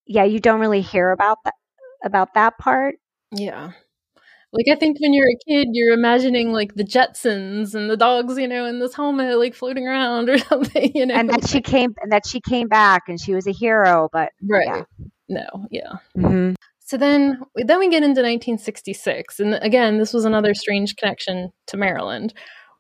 [0.08, 1.56] yeah, you don't really hear about that
[2.04, 2.96] about that part.
[3.32, 3.72] Yeah.
[4.56, 8.38] Like I think when you're a kid, you're imagining like the Jetsons and the dogs,
[8.38, 11.16] you know, in this helmet, like floating around or something, you know.
[11.16, 14.32] and that she came and that she came back and she was a hero but
[14.48, 14.68] right.
[14.68, 14.84] yeah.
[15.28, 15.94] No, yeah.
[16.18, 16.54] mm-hmm.
[16.80, 21.78] So then, then we get into 1966, and again, this was another strange connection to
[21.78, 22.32] Maryland,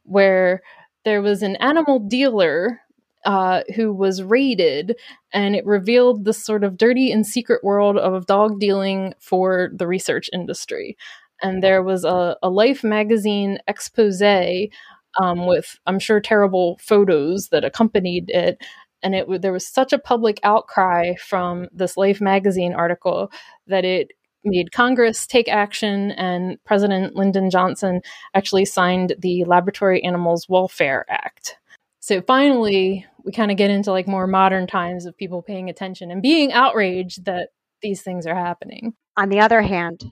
[0.04, 0.62] where
[1.06, 2.82] there was an animal dealer
[3.26, 4.96] uh, who was raided,
[5.34, 9.88] and it revealed this sort of dirty and secret world of dog dealing for the
[9.88, 10.96] research industry.
[11.42, 17.64] And there was a, a Life magazine expose um, with, I'm sure, terrible photos that
[17.64, 18.62] accompanied it.
[19.04, 23.32] And it there was such a public outcry from this Life magazine article
[23.68, 24.12] that it
[24.44, 28.02] made Congress take action, and President Lyndon Johnson
[28.34, 31.58] actually signed the Laboratory Animals Welfare Act.
[32.00, 36.12] So finally, we kind of get into like more modern times of people paying attention
[36.12, 37.50] and being outraged that
[37.82, 38.94] these things are happening.
[39.18, 40.12] on the other hand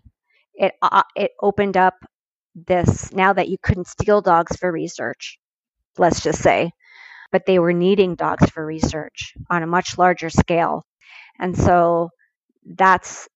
[0.55, 1.95] it uh, it opened up
[2.55, 5.37] this now that you couldn't steal dogs for research
[5.97, 6.71] let's just say
[7.31, 10.83] but they were needing dogs for research on a much larger scale
[11.39, 12.09] and so
[12.75, 13.27] that's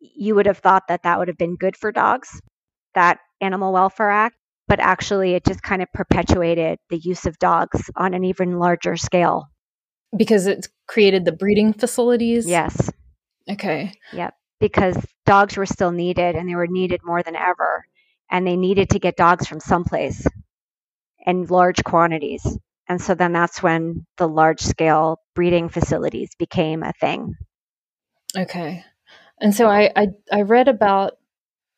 [0.00, 2.40] you would have thought that that would have been good for dogs
[2.94, 4.36] that animal welfare act
[4.66, 8.96] but actually it just kind of perpetuated the use of dogs on an even larger
[8.96, 9.46] scale
[10.16, 12.46] Because it's created the breeding facilities.
[12.46, 12.90] yes
[13.50, 13.92] Okay.
[14.14, 14.34] Yep.
[14.58, 14.96] Because
[15.26, 17.84] dogs were still needed and they were needed more than ever.
[18.30, 20.26] And they needed to get dogs from someplace
[21.26, 22.58] in large quantities.
[22.88, 27.34] And so then that's when the large scale breeding facilities became a thing.
[28.36, 28.84] Okay.
[29.40, 31.12] And so I, I I read about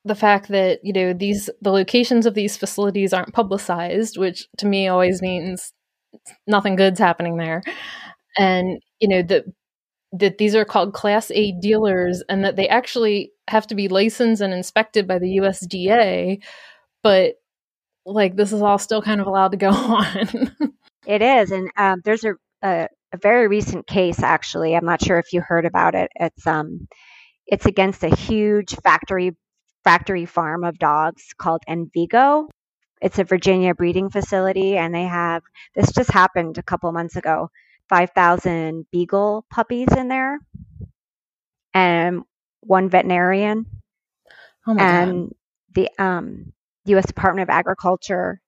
[0.05, 4.67] the fact that, you know, these the locations of these facilities aren't publicized, which to
[4.67, 5.73] me always means
[6.47, 7.63] nothing good's happening there.
[8.39, 9.45] And, you know, that
[10.13, 14.43] that these are called class A dealers and that they actually have to be licensed
[14.43, 16.43] and inspected by the USDA,
[17.03, 17.35] but
[18.05, 20.53] like this is all still kind of allowed to go on.
[21.07, 21.53] It is.
[21.53, 24.75] And um, there's a, a, a very recent case, actually.
[24.75, 26.11] I'm not sure if you heard about it.
[26.17, 26.89] It's, um,
[27.47, 29.37] it's against a huge factory
[29.85, 32.49] factory farm of dogs called Envigo.
[33.01, 35.43] It's a Virginia breeding facility, and they have
[35.77, 37.51] this just happened a couple months ago.
[37.89, 40.41] Five thousand beagle puppies in there,
[41.73, 42.23] and
[42.67, 43.67] one veterinarian,
[44.67, 44.89] oh my god.
[44.89, 45.33] and
[45.75, 46.53] the um,
[46.87, 47.07] U.S.
[47.07, 48.41] Department of Agriculture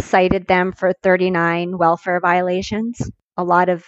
[0.00, 3.00] cited them for 39 welfare violations.
[3.36, 3.84] A lot of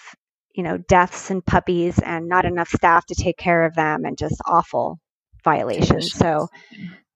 [0.55, 4.18] you know deaths and puppies, and not enough staff to take care of them, and
[4.18, 4.99] just awful
[5.45, 6.12] violations.
[6.12, 6.49] So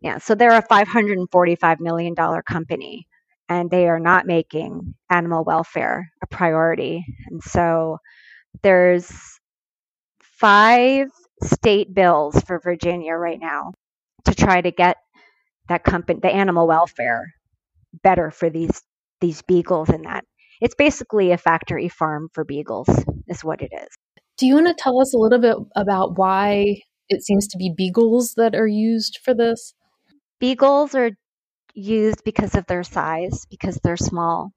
[0.01, 3.07] yeah, so they're a 545 million dollar company
[3.49, 7.05] and they are not making animal welfare a priority.
[7.29, 7.99] And so
[8.63, 9.11] there's
[10.21, 11.09] five
[11.43, 13.73] state bills for Virginia right now
[14.25, 14.97] to try to get
[15.69, 17.33] that company the animal welfare
[18.03, 18.83] better for these
[19.21, 20.25] these beagles and that.
[20.61, 22.89] It's basically a factory farm for beagles
[23.29, 23.89] is what it is.
[24.39, 27.73] Do you want to tell us a little bit about why it seems to be
[27.75, 29.75] beagles that are used for this?
[30.41, 31.11] Beagles are
[31.75, 34.53] used because of their size, because they're small,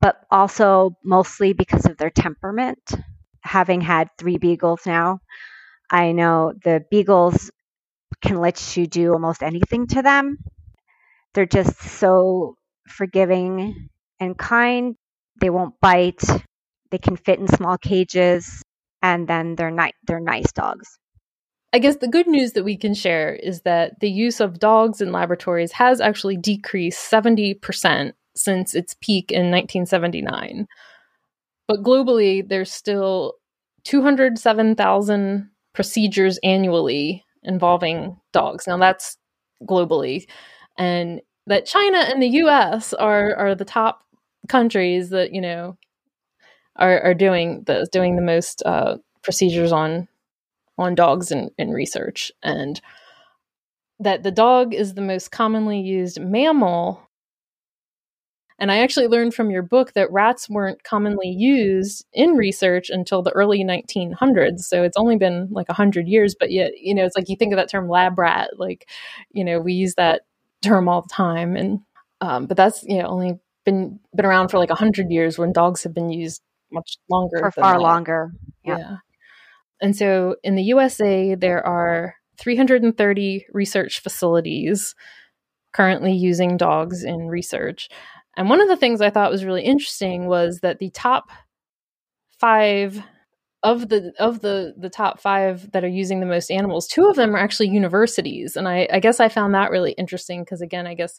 [0.00, 2.78] but also mostly because of their temperament.
[3.42, 5.20] Having had three beagles now,
[5.90, 7.50] I know the beagles
[8.22, 10.38] can let you do almost anything to them.
[11.34, 12.56] They're just so
[12.88, 13.88] forgiving
[14.20, 14.96] and kind.
[15.40, 16.22] They won't bite.
[16.90, 18.62] They can fit in small cages,
[19.02, 20.98] and then they're ni- they're nice dogs.
[21.72, 25.00] I guess the good news that we can share is that the use of dogs
[25.00, 30.68] in laboratories has actually decreased 70% since its peak in 1979.
[31.66, 33.34] But globally, there's still
[33.82, 38.66] 207,000 procedures annually involving dogs.
[38.66, 39.18] Now, that's
[39.62, 40.26] globally.
[40.78, 44.02] And that China and the US are, are the top
[44.48, 45.76] countries that, you know,
[46.76, 50.08] are, are doing the doing the most uh, procedures on
[50.76, 52.80] on dogs in, in research and
[54.00, 57.00] that the dog is the most commonly used mammal
[58.58, 63.20] and I actually learned from your book that rats weren't commonly used in research until
[63.20, 64.60] the early 1900s.
[64.60, 67.52] So it's only been like 100 years, but yet, you know, it's like you think
[67.52, 68.88] of that term lab rat, like,
[69.32, 70.22] you know, we use that
[70.62, 71.56] term all the time.
[71.56, 71.80] And,
[72.20, 75.82] um, but that's, you know, only been, been around for like 100 years when dogs
[75.82, 76.40] have been used
[76.70, 77.38] much longer.
[77.38, 77.80] For far that.
[77.80, 78.30] longer.
[78.64, 78.78] Yeah.
[78.78, 78.96] yeah.
[79.80, 84.94] And so in the USA, there are 330 research facilities
[85.74, 87.88] currently using dogs in research.
[88.36, 91.30] And one of the things I thought was really interesting was that the top
[92.38, 93.02] five
[93.62, 97.16] of the of the the top five that are using the most animals, two of
[97.16, 100.86] them are actually universities, and I, I guess I found that really interesting because again,
[100.86, 101.18] I guess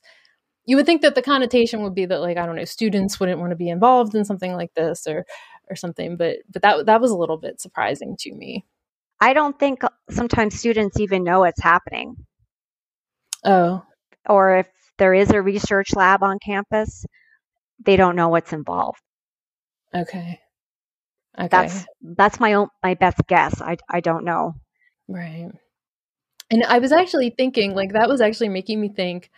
[0.65, 3.39] you would think that the connotation would be that like I don't know, students wouldn't
[3.39, 5.25] want to be involved in something like this or
[5.69, 8.65] or something, but but that that was a little bit surprising to me.
[9.19, 12.15] I don't think sometimes students even know it's happening.
[13.43, 13.83] Oh,
[14.27, 17.05] or if there is a research lab on campus,
[17.83, 18.99] they don't know what's involved.
[19.93, 20.39] Okay.
[21.37, 21.47] Okay.
[21.49, 23.61] That's that's my own my best guess.
[23.61, 24.53] I I don't know.
[25.07, 25.49] Right.
[26.49, 29.29] And I was actually thinking like that was actually making me think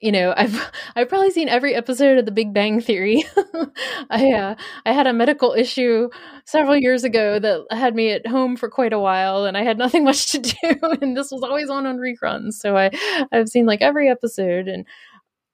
[0.00, 3.24] you know, I've I've probably seen every episode of The Big Bang Theory.
[4.10, 6.08] I uh, I had a medical issue
[6.44, 9.78] several years ago that had me at home for quite a while, and I had
[9.78, 12.54] nothing much to do, and this was always on on reruns.
[12.54, 12.90] So I
[13.32, 14.86] I've seen like every episode, and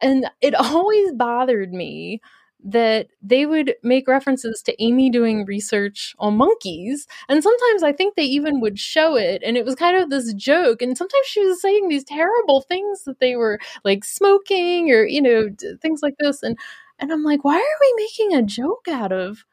[0.00, 2.20] and it always bothered me
[2.64, 7.06] that they would make references to Amy doing research on monkeys.
[7.28, 9.42] And sometimes I think they even would show it.
[9.44, 10.80] And it was kind of this joke.
[10.80, 15.20] And sometimes she was saying these terrible things that they were like smoking or, you
[15.20, 15.48] know,
[15.80, 16.42] things like this.
[16.42, 16.56] And,
[16.98, 19.44] and I'm like, why are we making a joke out of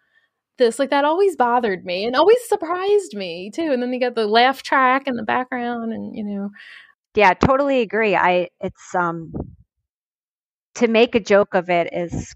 [0.57, 0.79] this?
[0.79, 3.71] Like that always bothered me and always surprised me too.
[3.71, 6.49] And then they got the laugh track in the background and, you know.
[7.15, 8.15] Yeah, totally agree.
[8.15, 9.33] I, it's, um,
[10.75, 12.33] to make a joke of it is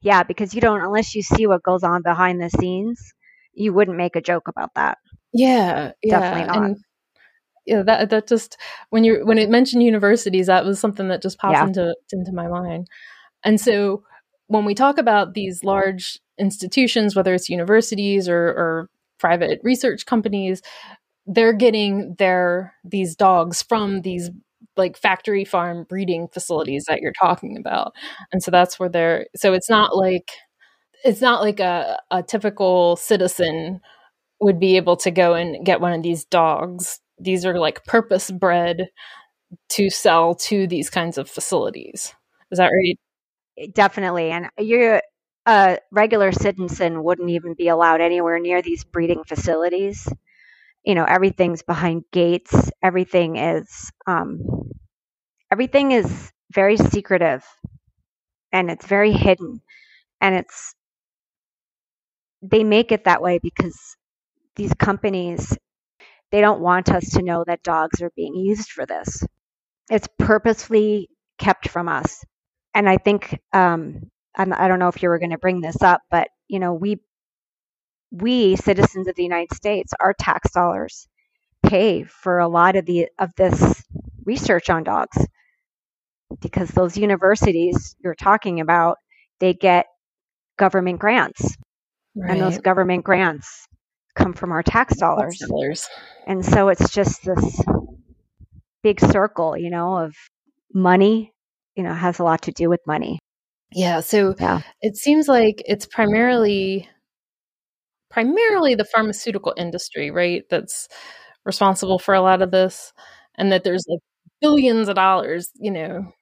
[0.00, 3.12] yeah, because you don't unless you see what goes on behind the scenes,
[3.54, 4.98] you wouldn't make a joke about that.
[5.32, 6.20] Yeah, yeah.
[6.20, 6.64] definitely not.
[6.64, 6.76] And,
[7.64, 8.56] yeah, that that just
[8.90, 11.66] when you when it mentioned universities, that was something that just popped yeah.
[11.66, 12.88] into into my mind.
[13.44, 14.02] And so
[14.48, 20.60] when we talk about these large institutions, whether it's universities or, or private research companies,
[21.26, 24.30] they're getting their these dogs from these
[24.76, 27.92] like factory farm breeding facilities that you're talking about.
[28.32, 30.30] And so that's where they're so it's not like
[31.04, 33.80] it's not like a, a typical citizen
[34.40, 37.00] would be able to go and get one of these dogs.
[37.18, 38.88] These are like purpose bred
[39.70, 42.14] to sell to these kinds of facilities.
[42.50, 42.98] Is that right?
[43.58, 44.30] Eh, definitely.
[44.30, 45.02] And you're
[45.46, 50.08] a regular citizen wouldn't even be allowed anywhere near these breeding facilities
[50.84, 54.40] you know everything's behind gates everything is um,
[55.52, 57.44] everything is very secretive
[58.52, 59.60] and it's very hidden
[60.22, 60.74] and it's
[62.40, 63.78] they make it that way because
[64.56, 65.56] these companies
[66.30, 69.22] they don't want us to know that dogs are being used for this.
[69.90, 72.24] It's purposefully kept from us.
[72.74, 76.00] And i think um, i don't know if you were going to bring this up
[76.10, 76.98] but you know we
[78.10, 81.08] we citizens of the United States, our tax dollars
[81.64, 83.82] pay for a lot of the of this
[84.24, 85.16] research on dogs
[86.40, 88.98] because those universities you're talking about
[89.40, 89.86] they get
[90.58, 91.56] government grants
[92.14, 92.30] right.
[92.30, 93.66] and those government grants
[94.14, 95.38] come from our tax dollars.
[95.38, 95.88] tax dollars
[96.26, 97.62] and so it's just this
[98.82, 100.14] big circle you know of
[100.74, 101.32] money
[101.76, 103.18] you know has a lot to do with money
[103.72, 104.60] yeah so yeah.
[104.80, 106.88] it seems like it's primarily
[108.12, 110.44] primarily the pharmaceutical industry, right?
[110.50, 110.86] That's
[111.44, 112.92] responsible for a lot of this,
[113.36, 114.00] and that there's like
[114.40, 116.12] billions of dollars, you know,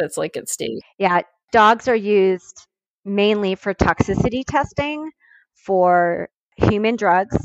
[0.00, 0.82] that's like at stake.
[0.98, 1.20] Yeah,
[1.52, 2.66] dogs are used
[3.04, 5.10] mainly for toxicity testing
[5.54, 7.36] for human drugs,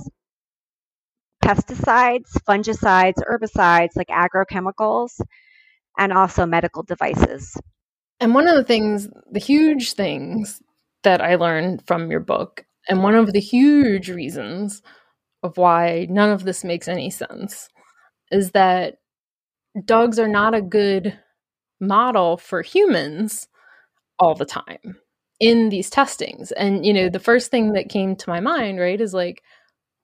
[1.44, 5.20] pesticides, fungicides, herbicides, like agrochemicals,
[5.98, 7.56] and also medical devices.
[8.20, 10.62] And one of the things, the huge things
[11.04, 14.82] that I learned from your book, and one of the huge reasons
[15.44, 17.70] of why none of this makes any sense,
[18.32, 18.96] is that
[19.86, 21.18] dogs are not a good
[21.80, 23.48] model for humans
[24.20, 24.98] all the time
[25.40, 26.52] in these testings.
[26.54, 29.42] And, you know, the first thing that came to my mind, right, is like,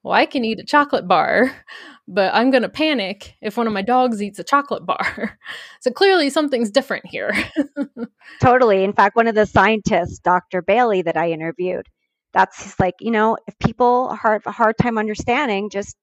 [0.03, 1.51] well, I can eat a chocolate bar,
[2.07, 5.39] but I'm going to panic if one of my dogs eats a chocolate bar.
[5.81, 7.31] so clearly something's different here.
[8.41, 8.83] totally.
[8.83, 10.61] In fact, one of the scientists, Dr.
[10.61, 11.87] Bailey, that I interviewed,
[12.33, 15.95] that's like, you know, if people have a hard time understanding, just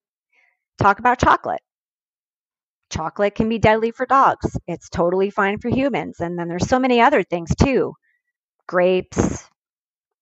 [0.79, 1.61] talk about chocolate.
[2.91, 4.57] Chocolate can be deadly for dogs.
[4.66, 6.20] It's totally fine for humans.
[6.20, 7.95] And then there's so many other things too
[8.66, 9.49] grapes,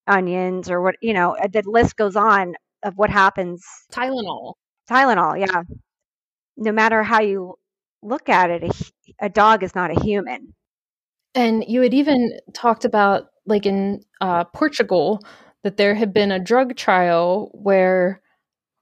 [0.07, 3.63] onions, or what, you know, the list goes on of what happens.
[3.91, 4.53] Tylenol.
[4.89, 5.63] Tylenol, yeah.
[6.55, 7.55] No matter how you
[8.01, 10.53] look at it, a, a dog is not a human.
[11.35, 15.21] And you had even talked about, like in uh, Portugal,
[15.63, 18.21] that there had been a drug trial where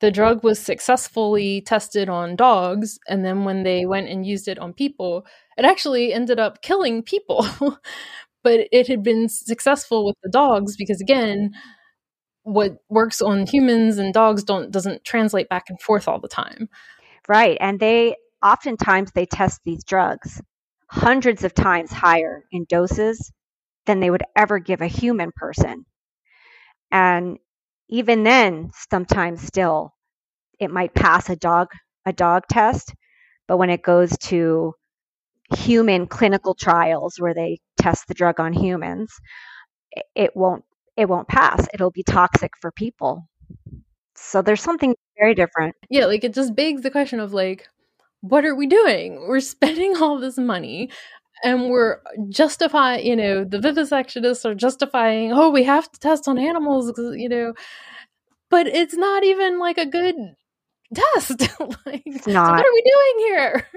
[0.02, 3.00] the drug was successfully tested on dogs.
[3.08, 5.26] And then when they went and used it on people,
[5.58, 7.48] it actually ended up killing people.
[8.44, 11.52] but it had been successful with the dogs because, again,
[12.44, 16.70] what works on humans and dogs don't doesn't translate back and forth all the time.
[17.28, 17.58] Right.
[17.60, 20.42] And they oftentimes they test these drugs
[20.90, 23.32] hundreds of times higher in doses
[23.88, 25.86] than they would ever give a human person.
[26.92, 27.40] And
[27.90, 29.94] even then, sometimes still
[30.60, 31.70] it might pass a dog
[32.06, 32.94] a dog test,
[33.48, 34.74] but when it goes to
[35.56, 39.12] human clinical trials where they test the drug on humans,
[40.16, 40.64] it won't
[40.98, 41.68] it won't pass.
[41.74, 43.28] It'll be toxic for people.
[44.16, 45.76] So there's something very different.
[45.90, 47.68] Yeah, like it just begs the question of like,
[48.22, 49.26] what are we doing?
[49.28, 50.90] We're spending all this money
[51.44, 56.38] and we're justifying, you know, the vivisectionists are justifying, oh, we have to test on
[56.38, 57.54] animals, you know,
[58.50, 60.16] but it's not even like a good
[60.94, 61.42] test.
[61.86, 62.48] like, it's not.
[62.48, 63.68] So what are we doing here?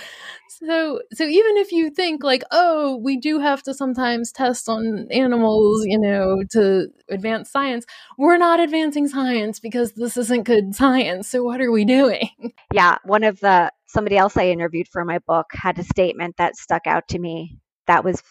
[0.48, 5.06] so, so even if you think like, oh, we do have to sometimes test on
[5.10, 7.84] animals, you know, to advance science,
[8.18, 11.28] we're not advancing science because this isn't good science.
[11.28, 12.30] So, what are we doing?
[12.72, 16.56] Yeah, one of the somebody else I interviewed for my book had a statement that
[16.56, 17.58] stuck out to me.
[17.86, 18.22] That was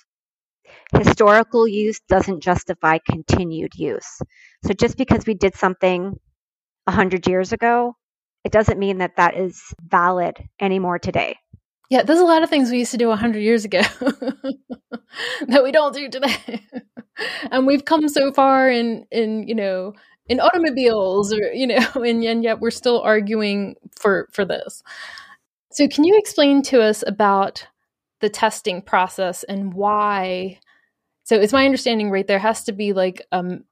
[0.94, 4.22] historical use doesn't justify continued use.
[4.66, 6.20] So just because we did something
[6.86, 7.96] 100 years ago
[8.46, 11.38] it doesn't mean that that is valid anymore today.
[11.90, 13.82] Yeah, there's a lot of things we used to do 100 years ago
[15.48, 16.64] that we don't do today.
[17.52, 19.94] and we've come so far in in, you know,
[20.28, 24.84] in automobiles or you know, and, and yet we're still arguing for for this.
[25.72, 27.68] So can you explain to us about
[28.22, 30.60] the testing process and why
[31.24, 33.66] so it's my understanding right there has to be like um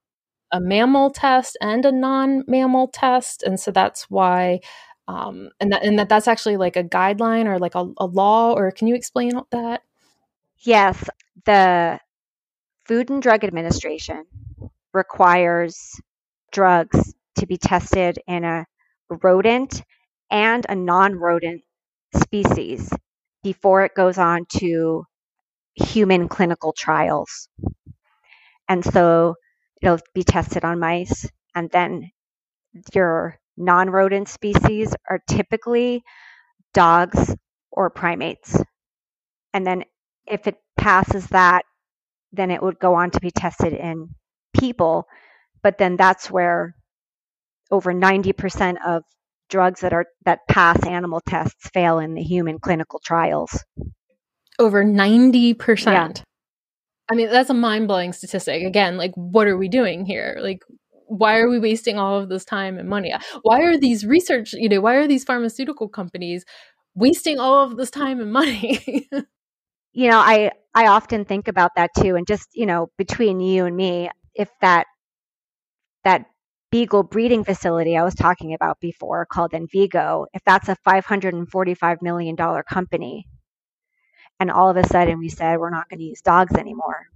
[0.53, 4.61] a mammal test and a non-mammal test, and so that's why.
[5.09, 8.53] Um, and that and that that's actually like a guideline or like a, a law,
[8.53, 9.81] or can you explain that?
[10.59, 11.09] Yes,
[11.45, 11.99] the
[12.85, 14.25] Food and Drug Administration
[14.93, 15.99] requires
[16.51, 18.65] drugs to be tested in a
[19.09, 19.83] rodent
[20.31, 21.63] and a non-rodent
[22.15, 22.91] species
[23.43, 25.05] before it goes on to
[25.75, 27.49] human clinical trials.
[28.69, 29.35] And so
[29.83, 32.09] it'll be tested on mice and then
[32.93, 36.01] your non-rodent species are typically
[36.73, 37.35] dogs
[37.71, 38.59] or primates.
[39.53, 39.83] And then
[40.25, 41.65] if it passes that
[42.31, 44.09] then it would go on to be tested in
[44.57, 45.05] people
[45.61, 46.75] but then that's where
[47.71, 49.03] over 90% of
[49.49, 53.63] drugs that are that pass animal tests fail in the human clinical trials.
[54.59, 56.11] Over 90% yeah.
[57.13, 58.63] I mean, that's a mind blowing statistic.
[58.63, 60.39] Again, like, what are we doing here?
[60.41, 60.63] Like,
[61.05, 63.13] why are we wasting all of this time and money?
[63.43, 66.43] Why are these research, you know, why are these pharmaceutical companies
[66.95, 69.07] wasting all of this time and money?
[69.93, 73.67] you know, I I often think about that too and just, you know, between you
[73.67, 74.87] and me, if that
[76.03, 76.25] that
[76.71, 82.35] beagle breeding facility I was talking about before called Envigo, if that's a 545 million
[82.35, 83.27] dollar company,
[84.43, 87.07] and all of a sudden we said we're not going to use dogs anymore.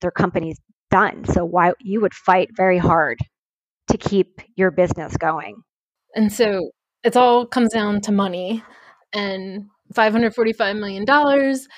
[0.00, 0.58] Their company's
[0.90, 1.26] done.
[1.26, 3.18] So why you would fight very hard
[3.88, 5.62] to keep your business going.
[6.16, 6.70] And so
[7.04, 8.64] it all comes down to money
[9.12, 11.68] and 545 million dollars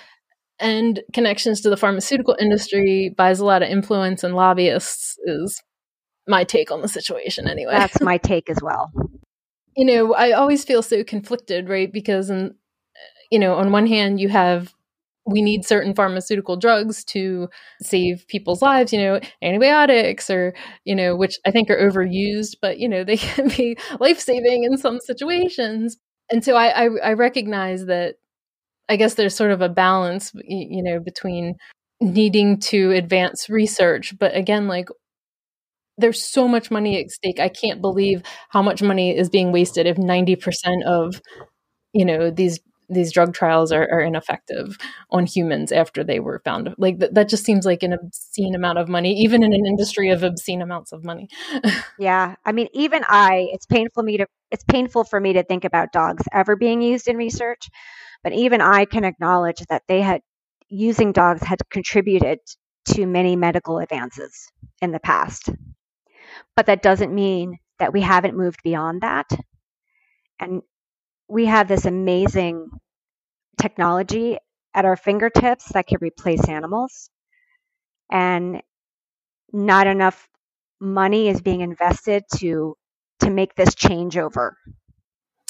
[0.61, 5.61] and connections to the pharmaceutical industry buys a lot of influence and lobbyists is
[6.29, 7.73] my take on the situation anyway.
[7.73, 8.93] That's my take as well.
[9.77, 11.93] You know, I always feel so conflicted, right?
[11.93, 12.55] Because, in,
[13.33, 14.75] you know, on one hand, you have
[15.25, 17.49] we need certain pharmaceutical drugs to
[17.81, 20.53] save people's lives, you know, antibiotics or,
[20.85, 24.65] you know, which I think are overused, but, you know, they can be life saving
[24.65, 25.97] in some situations.
[26.31, 28.17] And so I, I, I, recognize that
[28.89, 31.55] I guess there's sort of a balance, you know, between
[32.01, 34.89] needing to advance research, but again, like
[35.99, 37.39] there's so much money at stake.
[37.39, 41.21] I can't believe how much money is being wasted if 90% of,
[41.93, 42.59] you know, these
[42.93, 44.77] these drug trials are, are, ineffective
[45.11, 46.75] on humans after they were found.
[46.79, 50.11] Like th- that just seems like an obscene amount of money, even in an industry
[50.11, 51.29] of obscene amounts of money.
[51.99, 55.65] yeah, I mean, even I, it's painful me to it's painful for me to think
[55.65, 57.69] about dogs ever being used in research,
[58.23, 60.21] but even I can acknowledge that they had
[60.69, 62.39] using dogs had contributed
[62.87, 65.51] to many medical advances in the past.
[66.57, 69.27] But that doesn't mean that we haven't moved beyond that.
[70.41, 70.63] And
[71.29, 72.69] we have this amazing
[73.61, 74.39] technology
[74.75, 77.11] at our fingertips that can replace animals.
[78.11, 78.63] And
[79.53, 80.29] not enough
[80.81, 82.77] money is being invested to
[83.21, 84.53] to make this changeover.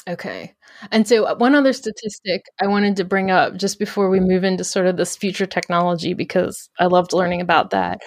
[0.07, 0.53] Okay.
[0.91, 4.43] And so uh, one other statistic I wanted to bring up just before we move
[4.43, 8.01] into sort of this future technology because I loved learning about that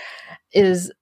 [0.52, 0.92] is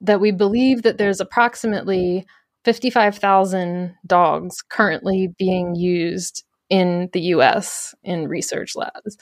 [0.00, 2.24] that we believe that there's approximately
[2.64, 9.16] 55,000 dogs currently being used in the US in research labs.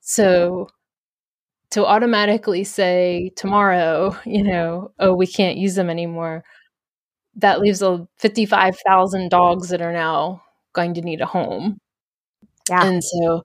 [0.00, 0.74] So mm-hmm.
[1.72, 6.44] to automatically say tomorrow, you know, oh, we can't use them anymore,
[7.36, 11.78] that leaves a 55,000 dogs that are now going to need a home.
[12.68, 12.84] Yeah.
[12.84, 13.42] And so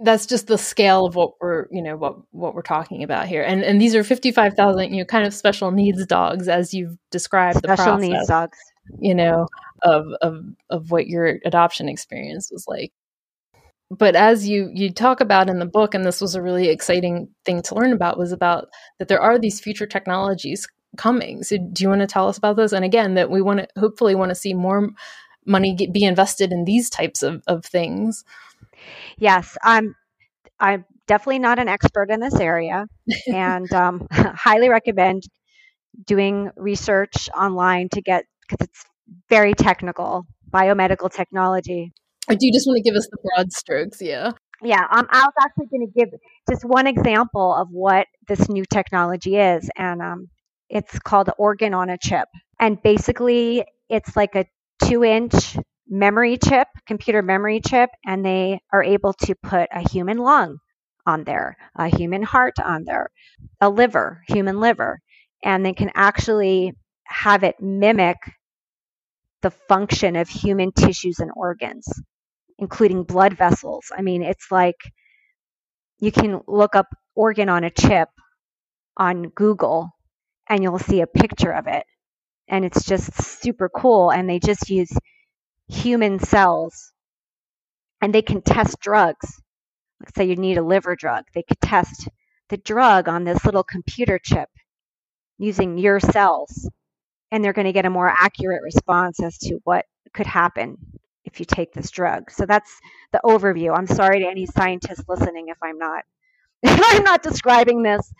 [0.00, 3.42] that's just the scale of what we're you know what what we're talking about here
[3.42, 7.58] and and these are 55,000 you know kind of special needs dogs as you've described
[7.58, 8.58] special the process, needs dogs
[8.98, 9.46] you know
[9.82, 12.92] of of of what your adoption experience was like.
[13.90, 17.28] But as you you talk about in the book and this was a really exciting
[17.44, 18.68] thing to learn about was about
[18.98, 20.66] that there are these future technologies
[20.96, 21.42] coming.
[21.42, 22.72] So do you want to tell us about those?
[22.72, 24.90] And again that we want to hopefully want to see more
[25.46, 28.24] money get, be invested in these types of, of things.
[29.18, 29.94] Yes, I'm.
[30.58, 32.86] I'm definitely not an expert in this area,
[33.26, 35.22] and um, highly recommend
[36.06, 38.84] doing research online to get because it's
[39.28, 41.92] very technical biomedical technology.
[42.28, 44.00] do you just want to give us the broad strokes?
[44.00, 44.32] Yeah.
[44.62, 46.08] Yeah, um, I was actually going to give
[46.48, 50.28] just one example of what this new technology is, and um,
[50.70, 52.28] it's called organ on a chip.
[52.58, 54.46] And basically, it's like a
[54.82, 60.16] two inch memory chip, computer memory chip, and they are able to put a human
[60.16, 60.56] lung
[61.04, 63.10] on there, a human heart on there,
[63.60, 65.00] a liver, human liver,
[65.44, 66.72] and they can actually
[67.06, 68.18] have it mimic
[69.42, 71.86] the function of human tissues and organs,
[72.58, 73.86] including blood vessels.
[73.96, 74.76] I mean, it's like
[75.98, 78.08] you can look up organ on a chip
[78.96, 79.90] on Google
[80.48, 81.84] and you'll see a picture of it.
[82.48, 84.10] And it's just super cool.
[84.10, 84.92] And they just use
[85.68, 86.92] human cells
[88.00, 89.40] and they can test drugs.
[90.00, 92.08] Let's say you need a liver drug, they could test
[92.48, 94.48] the drug on this little computer chip
[95.38, 96.68] using your cells,
[97.32, 100.76] and they're going to get a more accurate response as to what could happen
[101.24, 102.30] if you take this drug.
[102.30, 102.70] So that's
[103.12, 103.76] the overview.
[103.76, 106.04] I'm sorry to any scientists listening if I'm not
[106.62, 108.12] if I'm not describing this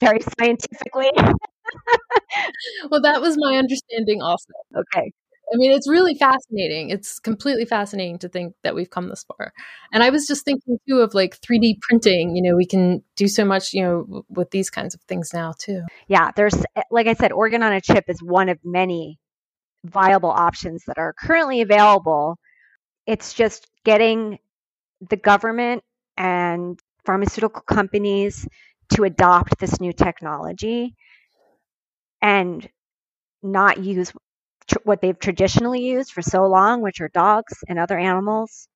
[0.00, 1.10] very scientifically.
[2.90, 4.52] well, that was my understanding also.
[4.76, 5.12] Okay.
[5.52, 6.90] I mean, it's really fascinating.
[6.90, 9.52] It's completely fascinating to think that we've come this far.
[9.92, 12.36] And I was just thinking too of like 3D printing.
[12.36, 15.54] You know, we can do so much, you know, with these kinds of things now
[15.58, 15.82] too.
[16.06, 19.18] Yeah, there's, eh, like I said, organ on a chip is one of many
[19.84, 22.36] viable options that are currently available.
[23.06, 24.38] It's just getting
[25.08, 25.82] the government
[26.16, 28.46] and pharmaceutical companies
[28.94, 30.94] to adopt this new technology
[32.22, 32.68] and
[33.42, 34.12] not use
[34.68, 38.68] tr- what they've traditionally used for so long, which are dogs and other animals,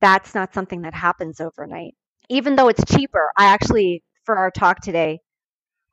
[0.00, 1.94] that's not something that happens overnight.
[2.28, 5.20] Even though it's cheaper, I actually, for our talk today,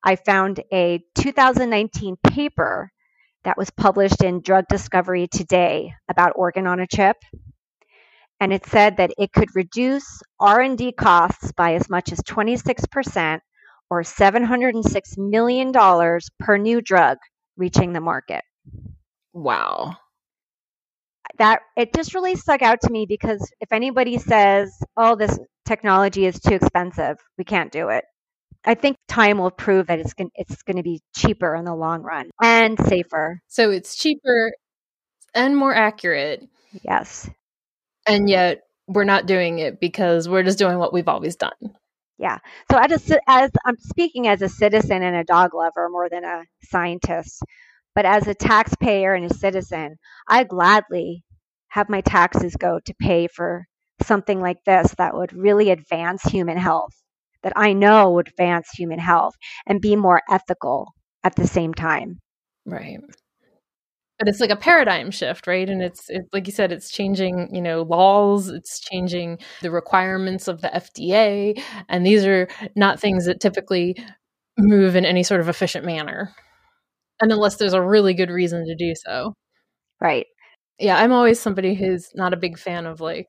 [0.03, 2.91] I found a 2019 paper
[3.43, 7.17] that was published in Drug Discovery Today about organ on a chip.
[8.39, 13.39] And it said that it could reduce R&D costs by as much as 26%
[13.89, 15.71] or $706 million
[16.39, 17.17] per new drug
[17.57, 18.43] reaching the market.
[19.33, 19.95] Wow.
[21.37, 26.25] That it just really stuck out to me because if anybody says, "Oh, this technology
[26.25, 28.03] is too expensive, we can't do it,"
[28.65, 31.73] I think time will prove that it's going it's going to be cheaper in the
[31.73, 33.41] long run and safer.
[33.47, 34.51] So it's cheaper
[35.33, 36.47] and more accurate.
[36.83, 37.29] Yes.
[38.07, 41.51] And yet we're not doing it because we're just doing what we've always done.
[42.17, 42.37] Yeah.
[42.71, 46.23] So as a, as I'm speaking as a citizen and a dog lover more than
[46.23, 47.41] a scientist,
[47.95, 51.23] but as a taxpayer and a citizen, I gladly
[51.69, 53.65] have my taxes go to pay for
[54.03, 56.93] something like this that would really advance human health,
[57.43, 59.35] that I know would advance human health
[59.67, 62.19] and be more ethical at the same time.
[62.65, 62.99] Right.
[64.19, 65.67] But it's like a paradigm shift, right?
[65.67, 68.49] And it's it, like you said, it's changing, you know, laws.
[68.49, 73.97] It's changing the requirements of the FDA, and these are not things that typically
[74.59, 76.35] move in any sort of efficient manner,
[77.21, 79.33] and unless there's a really good reason to do so.
[79.99, 80.25] Right.
[80.79, 83.27] Yeah, I'm always somebody who's not a big fan of like,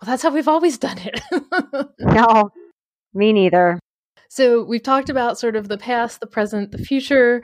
[0.00, 1.20] well, that's how we've always done it.
[1.98, 2.50] no,
[3.14, 3.80] me neither.
[4.28, 7.42] So we've talked about sort of the past, the present, the future.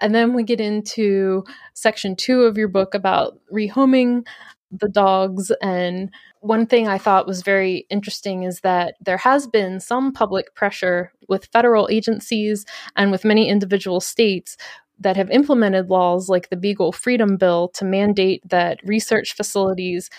[0.00, 4.26] And then we get into section two of your book about rehoming
[4.72, 5.52] the dogs.
[5.62, 6.10] And
[6.40, 11.12] one thing I thought was very interesting is that there has been some public pressure
[11.28, 12.64] with federal agencies
[12.96, 14.56] and with many individual states
[15.02, 20.10] that have implemented laws like the Beagle Freedom Bill to mandate that research facilities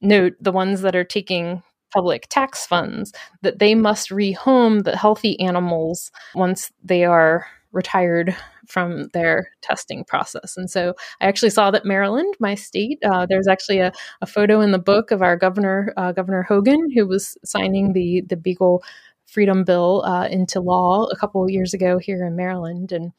[0.00, 1.62] note the ones that are taking
[1.92, 3.12] public tax funds
[3.42, 8.34] that they must rehome the healthy animals once they are retired
[8.66, 10.56] from their testing process.
[10.56, 14.60] And so I actually saw that Maryland, my state, uh, there's actually a, a, photo
[14.60, 18.82] in the book of our governor, uh, Governor Hogan, who was signing the the Beagle
[19.26, 23.12] Freedom Bill uh, into law a couple of years ago here in Maryland, and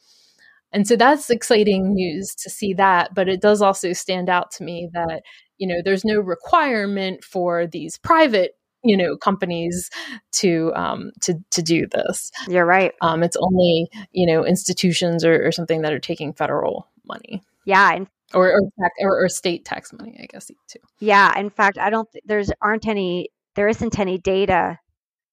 [0.75, 3.15] and so that's exciting news to see that.
[3.15, 5.23] But it does also stand out to me that
[5.57, 8.51] you know there's no requirement for these private
[8.83, 9.89] you know companies
[10.33, 12.29] to um, to to do this.
[12.49, 12.91] You're right.
[13.01, 17.41] Um, it's only you know institutions or, or, something that are taking federal money.
[17.63, 20.79] Yeah, and or or, or or, state tax money, I guess too.
[20.99, 22.09] Yeah, in fact, I don't.
[22.25, 23.29] There's aren't any.
[23.55, 24.77] There isn't any data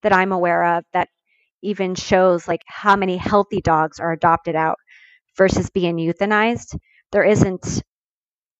[0.03, 1.09] that I'm aware of that
[1.63, 4.79] even shows like how many healthy dogs are adopted out
[5.37, 6.77] versus being euthanized.
[7.11, 7.83] There isn't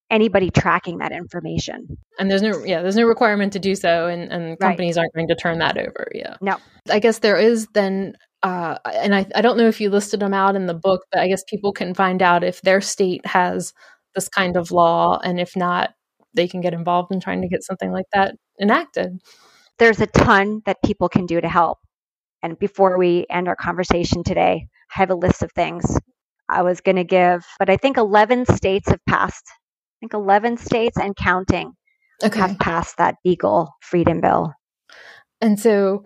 [0.09, 1.97] anybody tracking that information.
[2.19, 5.01] And there's no yeah, there's no requirement to do so and, and companies right.
[5.01, 6.07] aren't going to turn that over.
[6.13, 6.37] Yeah.
[6.39, 6.57] No.
[6.89, 8.13] I guess there is then
[8.43, 11.21] uh, and I, I don't know if you listed them out in the book, but
[11.21, 13.73] I guess people can find out if their state has
[14.15, 15.91] this kind of law and if not,
[16.33, 19.19] they can get involved in trying to get something like that enacted.
[19.79, 21.79] There's a ton that people can do to help.
[22.43, 25.97] And before we end our conversation today, I have a list of things
[26.49, 29.45] I was going to give, but I think 11 states have passed
[30.03, 31.71] I think 11 states and counting
[32.21, 32.39] okay.
[32.39, 34.53] have passed that Beagle Freedom Bill.
[35.39, 36.03] And so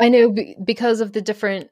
[0.00, 1.68] I know b- because of the different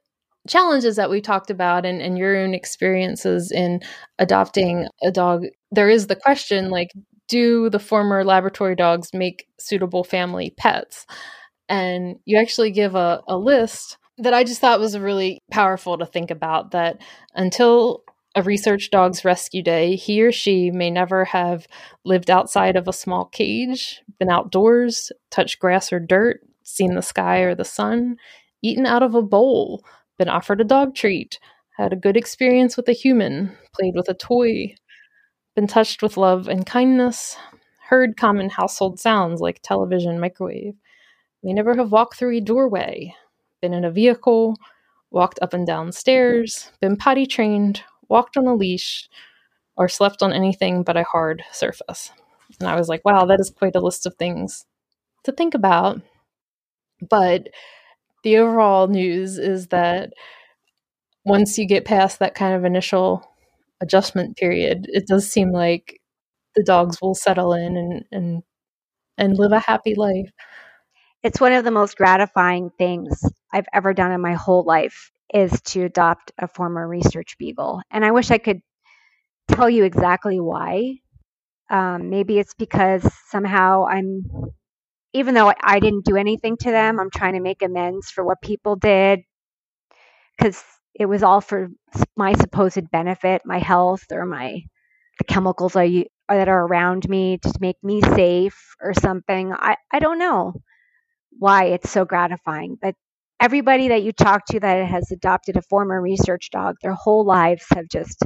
[0.49, 3.81] challenges that we talked about and, and your own experiences in
[4.21, 6.93] adopting a dog, there is the question like,
[7.29, 11.07] do the former laboratory dogs make suitable family pets?
[11.69, 16.07] And you actually give a, a list that I just thought was really powerful to
[16.07, 17.01] think about that
[17.35, 18.03] until
[18.35, 21.67] a research dog's rescue day, he or she may never have
[22.05, 27.39] lived outside of a small cage, been outdoors, touched grass or dirt, seen the sky
[27.41, 28.17] or the sun,
[28.63, 29.85] eaten out of a bowl,
[30.19, 31.39] been offered a dog treat,
[31.77, 34.75] had a good experience with a human, played with a toy,
[35.55, 37.37] been touched with love and kindness,
[37.89, 40.75] heard common household sounds like television, microwave,
[41.43, 43.15] may never have walked through a doorway,
[43.61, 44.57] been in a vehicle,
[45.11, 49.09] walked up and down stairs, been potty trained, walked on a leash,
[49.77, 52.13] or slept on anything but a hard surface.
[52.61, 54.67] And I was like, wow, that is quite a list of things
[55.25, 56.01] to think about.
[57.09, 57.49] But
[58.25, 60.13] the overall news is that
[61.25, 63.29] once you get past that kind of initial
[63.81, 66.01] adjustment period, it does seem like
[66.57, 68.43] the dogs will settle in and and
[69.19, 70.31] and live a happy life.
[71.27, 73.21] It's one of the most gratifying things
[73.53, 77.83] I've ever done in my whole life is to adopt a former research beagle.
[77.91, 78.61] And I wish I could
[79.49, 80.99] tell you exactly why.
[81.69, 84.23] Um, maybe it's because somehow I'm,
[85.15, 88.41] even though I didn't do anything to them, I'm trying to make amends for what
[88.41, 89.23] people did
[90.39, 90.63] because
[90.95, 91.71] it was all for
[92.17, 94.61] my supposed benefit, my health, or my
[95.19, 99.53] the chemicals I that are around me to make me safe or something.
[99.53, 100.55] I, I don't know
[101.39, 102.95] why it's so gratifying, but
[103.41, 107.65] everybody that you talk to that has adopted a former research dog, their whole lives
[107.75, 108.23] have just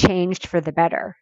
[0.00, 1.16] changed for the better.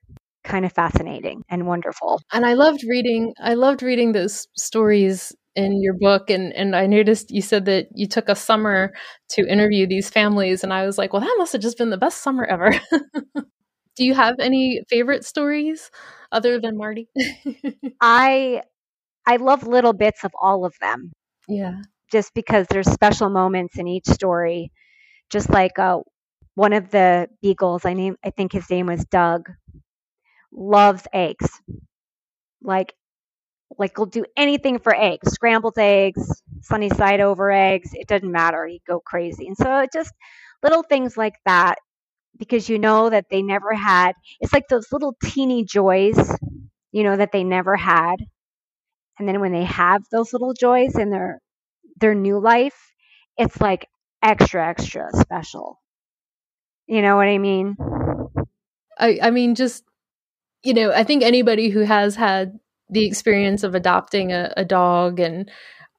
[0.45, 2.21] Kind of fascinating and wonderful.
[2.33, 6.87] And I loved reading I loved reading those stories in your book and and I
[6.87, 8.93] noticed you said that you took a summer
[9.31, 11.97] to interview these families and I was like, well that must have just been the
[11.97, 12.79] best summer ever.
[13.97, 15.91] Do you have any favorite stories
[16.33, 17.09] other than Marty?
[18.01, 18.63] I
[19.27, 21.13] I love little bits of all of them.
[21.49, 21.83] Yeah.
[22.11, 24.73] Just because there's special moments in each story.
[25.31, 26.01] Just like uh,
[26.55, 29.51] one of the beagles, I name I think his name was Doug,
[30.53, 31.61] loves eggs.
[32.63, 32.95] Like
[33.79, 37.91] like he'll do anything for eggs, scrambled eggs, sunny side over eggs.
[37.95, 38.67] It doesn't matter.
[38.67, 39.47] He'd go crazy.
[39.49, 40.13] And so just
[40.63, 41.79] little things like that
[42.39, 46.19] because you know that they never had it's like those little teeny joys,
[46.93, 48.17] you know, that they never had.
[49.19, 51.41] And then when they have those little joys in their
[52.01, 52.93] their new life,
[53.39, 53.89] it's like
[54.23, 55.81] extra, extra special.
[56.87, 57.77] You know what I mean?
[58.99, 59.85] I, I mean, just,
[60.63, 62.59] you know, I think anybody who has had
[62.91, 65.51] the experience of adopting a, a dog and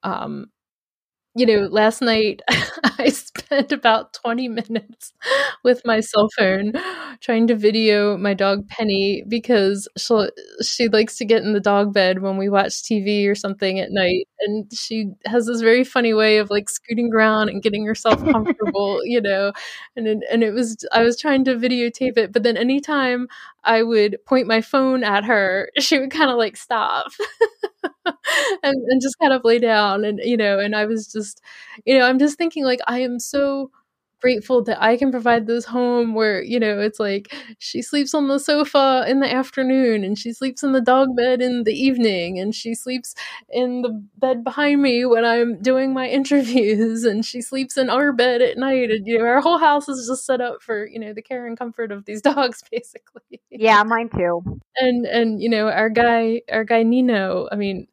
[0.03, 0.47] um,
[1.35, 2.41] you know, last night
[2.99, 5.13] I spent about 20 minutes
[5.63, 6.73] with my cell phone
[7.21, 10.29] trying to video my dog Penny because she
[10.63, 13.89] she likes to get in the dog bed when we watch TV or something at
[13.91, 18.23] night and she has this very funny way of like scooting around and getting herself
[18.31, 19.51] comfortable, you know.
[19.95, 23.27] And it, and it was I was trying to videotape it, but then anytime
[23.63, 27.11] I would point my phone at her, she would kind of like stop
[28.63, 30.05] and, and just kind of lay down.
[30.05, 31.41] And, you know, and I was just,
[31.85, 33.71] you know, I'm just thinking like, I am so
[34.25, 38.27] grateful that I can provide this home where, you know, it's like she sleeps on
[38.27, 42.39] the sofa in the afternoon and she sleeps in the dog bed in the evening
[42.39, 43.13] and she sleeps
[43.51, 48.11] in the bed behind me when I'm doing my interviews and she sleeps in our
[48.11, 48.89] bed at night.
[48.89, 51.45] And, you know, our whole house is just set up for, you know, the care
[51.45, 53.43] and comfort of these dogs, basically.
[53.51, 54.41] Yeah, mine too.
[54.77, 57.85] And, and, you know, our guy, our guy Nino, I mean,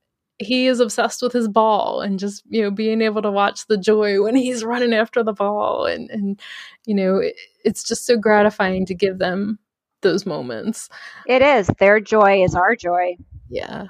[0.43, 3.77] he is obsessed with his ball and just you know being able to watch the
[3.77, 5.87] joy when he's running after the ball.
[5.87, 6.41] And and
[6.87, 9.59] you know it, it's just so gratifying to give them
[10.03, 10.89] those moments.
[11.27, 11.69] It is.
[11.79, 13.17] Their joy is our joy.
[13.49, 13.87] Yeah.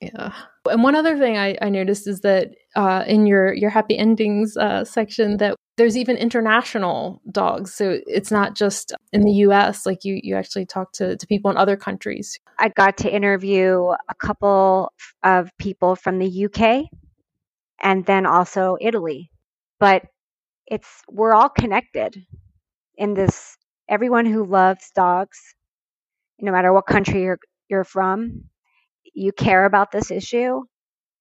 [0.00, 0.32] Yeah.
[0.70, 4.56] And one other thing i, I noticed is that uh, in your your happy endings
[4.56, 7.74] uh, section that there's even international dogs.
[7.74, 11.50] So it's not just in the us like you you actually talk to, to people
[11.50, 12.38] in other countries.
[12.58, 14.92] I got to interview a couple
[15.22, 16.86] of people from the uk
[17.82, 19.30] and then also italy.
[19.78, 20.04] But
[20.66, 22.24] it's we're all connected
[22.96, 23.56] in this
[23.88, 25.38] everyone who loves dogs
[26.40, 28.44] no matter what country you're you're from
[29.14, 30.60] you care about this issue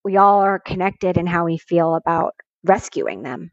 [0.10, 2.34] we all are connected in how we feel about
[2.64, 3.52] rescuing them.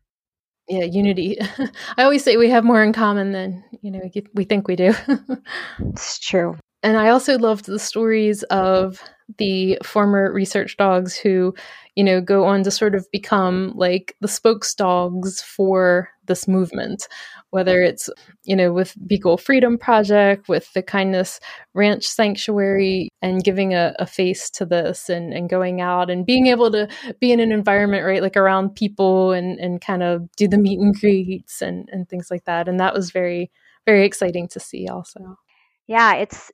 [0.68, 1.38] Yeah unity.
[1.98, 4.00] I always say we have more in common than you know
[4.34, 4.94] we think we do.
[5.80, 6.56] It's true.
[6.82, 9.02] And i also loved the stories of
[9.38, 11.54] the former research dogs who
[11.94, 17.06] you know go on to sort of become like the spokes dogs for this movement
[17.50, 18.10] whether it's
[18.44, 21.40] you know with beagle freedom project with the kindness
[21.74, 26.48] ranch sanctuary and giving a, a, face to this and, and going out and being
[26.48, 26.88] able to
[27.20, 30.78] be in an environment right like around people and and kind of do the meet
[30.78, 32.68] and greets and and things like that.
[32.68, 33.50] And that was very
[33.86, 35.38] very exciting to see also.
[35.86, 36.50] Yeah it's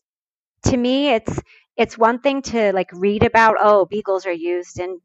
[0.66, 1.40] to me it's
[1.76, 5.00] it's one thing to like read about oh beagles are used in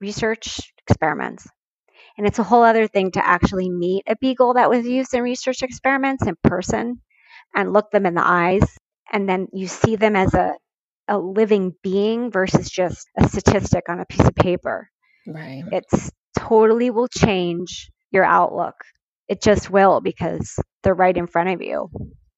[0.00, 1.48] research experiments
[2.18, 5.22] and it's a whole other thing to actually meet a beagle that was used in
[5.22, 7.00] research experiments in person
[7.54, 8.64] and look them in the eyes.
[9.12, 10.54] And then you see them as a,
[11.06, 14.90] a living being versus just a statistic on a piece of paper.
[15.28, 15.62] Right.
[15.70, 18.74] It's totally will change your outlook.
[19.28, 21.88] It just will because they're right in front of you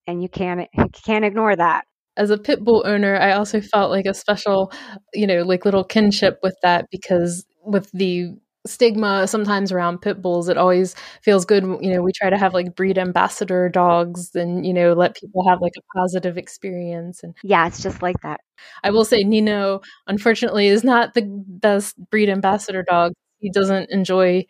[0.06, 1.84] and you can't you can't ignore that
[2.16, 4.72] as a pit bull owner, I also felt like a special,
[5.14, 8.32] you know, like little kinship with that because with the
[8.66, 10.48] stigma sometimes around pit bulls.
[10.48, 14.66] It always feels good you know we try to have like breed ambassador dogs and
[14.66, 18.40] you know let people have like a positive experience and yeah it's just like that.
[18.84, 23.12] I will say nino unfortunately is not the best breed ambassador dog.
[23.38, 24.44] He doesn't enjoy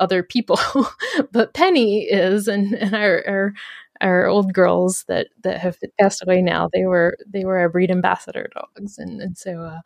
[0.00, 0.58] other people
[1.32, 3.52] but penny is and, and our, our
[4.00, 7.90] our old girls that that have passed away now they were they were our breed
[7.90, 8.98] ambassador dogs.
[8.98, 9.80] And and so uh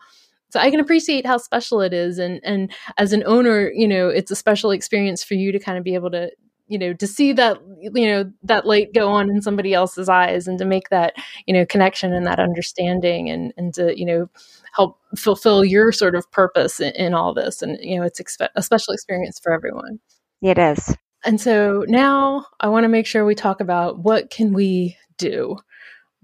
[0.50, 4.08] so i can appreciate how special it is and and as an owner you know
[4.08, 6.30] it's a special experience for you to kind of be able to
[6.68, 10.46] you know to see that you know that light go on in somebody else's eyes
[10.46, 11.14] and to make that
[11.46, 14.28] you know connection and that understanding and and to you know
[14.74, 17.62] help fulfill your sort of purpose in, in all this.
[17.62, 19.98] And you know it's expe- a special experience for everyone.
[20.42, 20.96] It is.
[21.24, 25.56] And so now i want to make sure we talk about what can we do?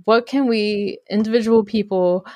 [0.04, 2.26] What can we individual people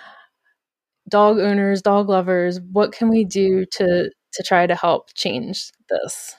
[1.08, 6.34] dog owners, dog lovers, what can we do to to try to help change this?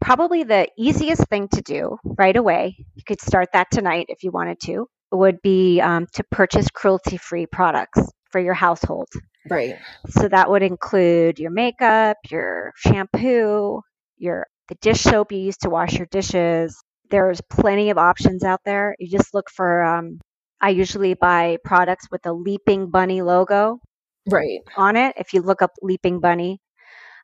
[0.00, 2.76] Probably the easiest thing to do right away.
[2.94, 4.86] You could start that tonight if you wanted to.
[5.12, 8.00] would be um, to purchase cruelty free products
[8.30, 9.08] for your household.
[9.48, 9.76] Right.
[10.08, 13.82] So that would include your makeup, your shampoo,
[14.18, 16.80] your the dish soap you use to wash your dishes.
[17.10, 18.94] There's plenty of options out there.
[18.98, 20.20] You just look for um,
[20.60, 23.78] I usually buy products with a Leaping Bunny logo
[24.30, 24.60] Right.
[24.76, 25.14] on it.
[25.16, 26.60] If you look up Leaping Bunny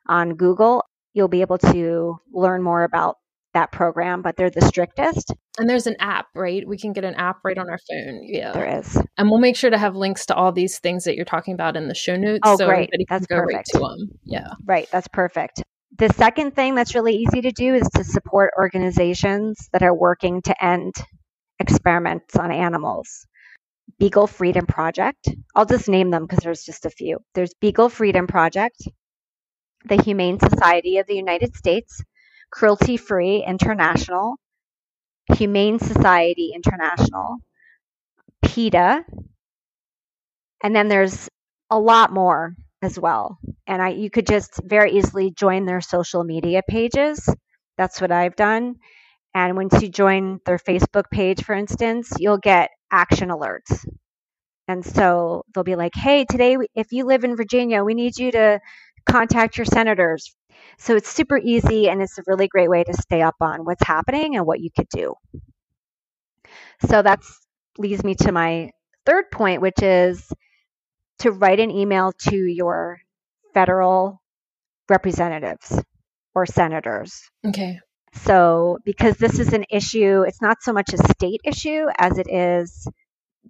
[0.07, 0.83] on Google,
[1.13, 3.15] you'll be able to learn more about
[3.53, 5.33] that program, but they're the strictest.
[5.57, 6.67] And there's an app, right?
[6.67, 8.19] We can get an app right on our phone.
[8.23, 8.51] Yeah.
[8.51, 8.97] There is.
[9.17, 11.75] And we'll make sure to have links to all these things that you're talking about
[11.75, 12.41] in the show notes.
[12.43, 12.89] Oh, so great.
[12.89, 13.69] everybody can That's right perfect.
[13.73, 14.09] to them.
[14.25, 14.49] Yeah.
[14.65, 15.63] Right, that's perfect.
[15.97, 20.41] The second thing that's really easy to do is to support organizations that are working
[20.43, 20.93] to end
[21.59, 23.27] experiments on animals.
[23.99, 25.29] Beagle Freedom Project.
[25.55, 27.19] I'll just name them because there's just a few.
[27.35, 28.77] There's Beagle Freedom Project,
[29.85, 32.03] the Humane Society of the United States,
[32.51, 34.35] Cruelty Free International,
[35.35, 37.37] Humane Society International,
[38.43, 39.05] PETA,
[40.63, 41.29] and then there's
[41.69, 43.39] a lot more as well.
[43.65, 47.27] And I you could just very easily join their social media pages.
[47.77, 48.75] That's what I've done.
[49.33, 53.85] And once you join their Facebook page, for instance, you'll get action alerts.
[54.67, 58.31] And so they'll be like, hey, today, if you live in Virginia, we need you
[58.31, 58.59] to
[59.05, 60.35] contact your senators.
[60.79, 63.85] So it's super easy and it's a really great way to stay up on what's
[63.85, 65.13] happening and what you could do.
[66.87, 67.21] So that
[67.77, 68.71] leads me to my
[69.05, 70.31] third point, which is
[71.19, 72.99] to write an email to your
[73.53, 74.21] federal
[74.89, 75.81] representatives
[76.35, 77.19] or senators.
[77.45, 77.79] Okay.
[78.13, 82.29] So, because this is an issue, it's not so much a state issue as it
[82.29, 82.87] is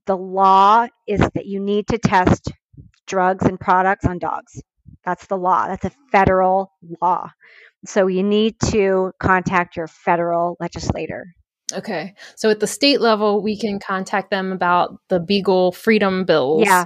[0.06, 2.52] the law is that you need to test
[3.08, 4.62] drugs and products on dogs.
[5.04, 5.68] That's the law.
[5.68, 6.72] That's a federal
[7.02, 7.32] law.
[7.86, 11.26] So, you need to contact your federal legislator.
[11.74, 12.14] Okay.
[12.36, 16.64] So at the state level, we can contact them about the Beagle freedom bills.
[16.66, 16.86] Yeah,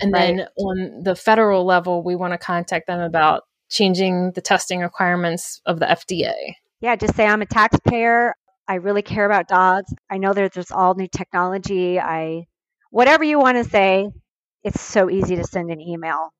[0.00, 4.80] And then on the federal level, we want to contact them about changing the testing
[4.80, 6.54] requirements of the FDA.
[6.80, 8.34] Yeah, just say I'm a taxpayer.
[8.68, 9.92] I really care about dogs.
[10.10, 12.00] I know that there's all new technology.
[12.00, 12.46] I
[12.90, 14.08] whatever you want to say,
[14.64, 16.32] it's so easy to send an email.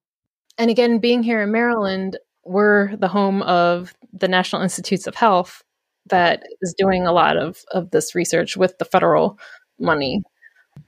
[0.58, 5.62] And again, being here in Maryland, we're the home of the National Institutes of Health
[6.06, 9.38] that is doing a lot of, of this research with the federal
[9.78, 10.22] money.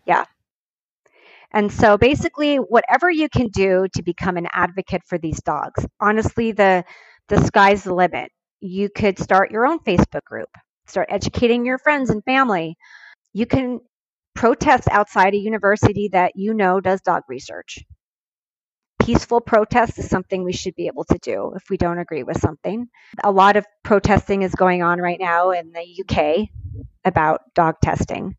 [0.06, 0.24] Yeah.
[1.52, 5.86] And so basically whatever you can do to become an advocate for these dogs.
[6.00, 6.84] Honestly, the
[7.28, 8.30] the sky's the limit.
[8.60, 10.48] You could start your own Facebook group.
[10.86, 12.76] Start educating your friends and family.
[13.32, 13.80] You can
[14.34, 17.80] protest outside a university that you know does dog research.
[19.00, 22.40] Peaceful protest is something we should be able to do if we don't agree with
[22.40, 22.86] something.
[23.22, 26.48] A lot of protesting is going on right now in the UK
[27.04, 28.36] about dog testing.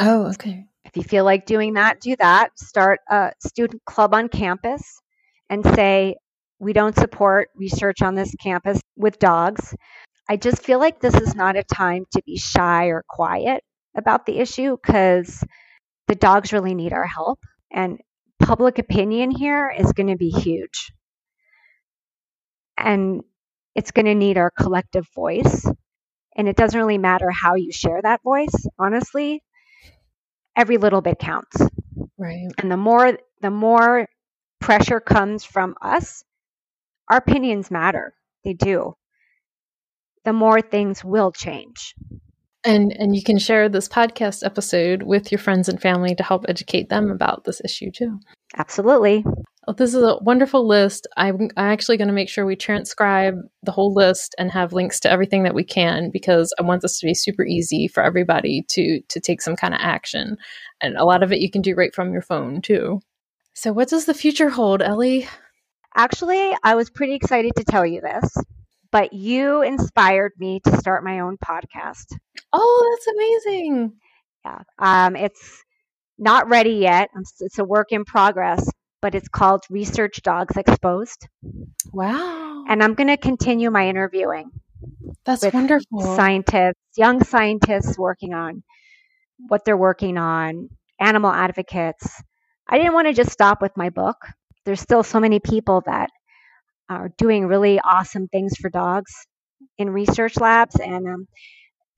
[0.00, 0.64] Oh, okay.
[0.84, 2.58] If you feel like doing that, do that.
[2.58, 5.00] Start a student club on campus
[5.50, 6.16] and say,
[6.58, 9.74] we don't support research on this campus with dogs.
[10.28, 13.62] I just feel like this is not a time to be shy or quiet
[13.96, 15.44] about the issue because
[16.08, 17.40] the dogs really need our help.
[17.72, 18.00] And
[18.42, 20.92] public opinion here is going to be huge.
[22.78, 23.22] And
[23.74, 25.66] it's going to need our collective voice.
[26.36, 29.42] And it doesn't really matter how you share that voice, honestly
[30.56, 31.60] every little bit counts
[32.18, 32.48] Right.
[32.58, 34.06] and the more the more
[34.60, 36.24] pressure comes from us
[37.08, 38.14] our opinions matter
[38.44, 38.94] they do
[40.24, 41.94] the more things will change
[42.64, 46.44] And and you can share this podcast episode with your friends and family to help
[46.48, 48.18] educate them about this issue too.
[48.56, 49.24] absolutely
[49.68, 51.08] Oh, this is a wonderful list.
[51.16, 53.34] I'm, I'm actually going to make sure we transcribe
[53.64, 57.00] the whole list and have links to everything that we can because I want this
[57.00, 60.36] to be super easy for everybody to to take some kind of action.
[60.80, 63.00] And a lot of it you can do right from your phone too.
[63.54, 65.26] So, what does the future hold, Ellie?
[65.96, 68.36] Actually i was pretty excited to tell you this
[68.92, 72.14] but you inspired me to start my own podcast
[72.52, 73.92] Oh, that's amazing!
[74.44, 75.64] yeah um, it's
[76.18, 77.08] not ready yet
[77.40, 78.68] It's- a work in progress
[79.02, 81.28] but it's called research dogs exposed
[81.92, 84.50] Wow, and i'm going to continue my interviewing
[85.24, 86.00] that's wonderful.
[86.16, 88.62] scientists, young scientists working on
[89.48, 90.68] what they're working on,
[91.00, 92.22] animal advocates.
[92.68, 94.16] I didn't want to just stop with my book.
[94.66, 96.10] There's still so many people that
[96.90, 99.12] are doing really awesome things for dogs
[99.78, 101.28] in research labs, and um,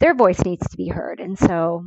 [0.00, 1.20] their voice needs to be heard.
[1.20, 1.84] And so,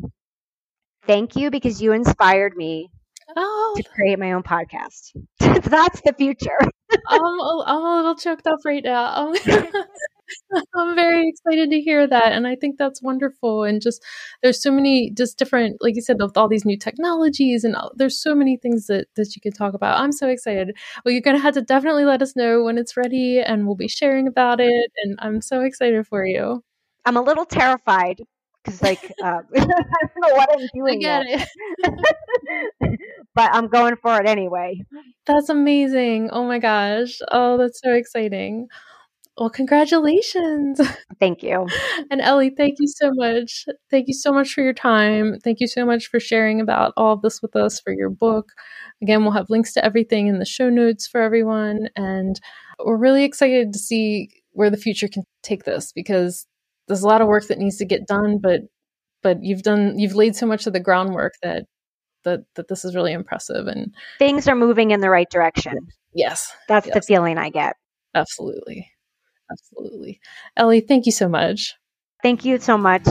[1.07, 2.89] thank you because you inspired me
[3.35, 5.11] oh, to create my own podcast.
[5.39, 6.57] That's the future.
[7.07, 9.33] I'm, a- I'm a little choked up right now.
[10.55, 12.31] Um, I'm very excited to hear that.
[12.31, 13.63] And I think that's wonderful.
[13.63, 14.03] And just
[14.41, 17.91] there's so many just different, like you said, with all these new technologies and all,
[17.95, 19.99] there's so many things that, that you can talk about.
[19.99, 20.75] I'm so excited.
[21.05, 23.75] Well, you're going to have to definitely let us know when it's ready and we'll
[23.75, 24.91] be sharing about it.
[25.03, 26.63] And I'm so excited for you.
[27.05, 28.21] I'm a little terrified
[28.63, 31.05] because like uh, I don't know what I'm doing.
[31.05, 31.47] I get
[32.81, 32.99] it.
[33.35, 34.81] but I'm going for it anyway.
[35.25, 36.29] That's amazing.
[36.31, 37.19] Oh my gosh.
[37.31, 38.67] Oh, that's so exciting.
[39.41, 40.79] Well, congratulations.
[41.19, 41.65] Thank you.
[42.11, 43.65] And Ellie, thank you so much.
[43.89, 45.39] Thank you so much for your time.
[45.43, 48.51] Thank you so much for sharing about all of this with us for your book.
[49.01, 51.89] Again, we'll have links to everything in the show notes for everyone.
[51.95, 52.39] And
[52.85, 56.45] we're really excited to see where the future can take this because
[56.87, 58.61] there's a lot of work that needs to get done, but
[59.23, 61.65] but you've done you've laid so much of the groundwork that
[62.25, 65.79] that that this is really impressive and things are moving in the right direction.
[66.13, 66.53] Yes.
[66.67, 66.93] That's yes.
[66.93, 67.75] the feeling I get.
[68.13, 68.90] Absolutely.
[69.51, 70.19] Absolutely.
[70.55, 71.75] Ellie, thank you so much.
[72.23, 73.07] Thank you so much.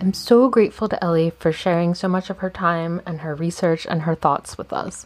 [0.00, 3.86] I'm so grateful to Ellie for sharing so much of her time and her research
[3.90, 5.04] and her thoughts with us.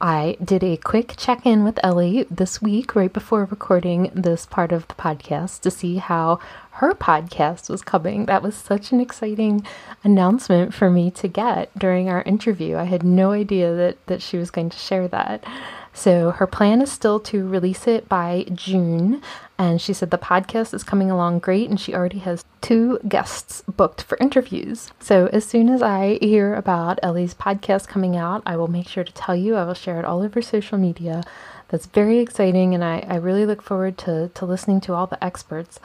[0.00, 4.72] I did a quick check in with Ellie this week, right before recording this part
[4.72, 6.40] of the podcast, to see how
[6.72, 8.24] her podcast was coming.
[8.24, 9.62] That was such an exciting
[10.02, 12.76] announcement for me to get during our interview.
[12.76, 15.44] I had no idea that, that she was going to share that.
[15.92, 19.20] So her plan is still to release it by June.
[19.60, 23.62] And she said the podcast is coming along great, and she already has two guests
[23.68, 24.90] booked for interviews.
[25.00, 29.04] So as soon as I hear about Ellie's podcast coming out, I will make sure
[29.04, 29.56] to tell you.
[29.56, 31.22] I will share it all over social media.
[31.68, 35.22] That's very exciting, and I, I really look forward to, to listening to all the
[35.22, 35.78] experts.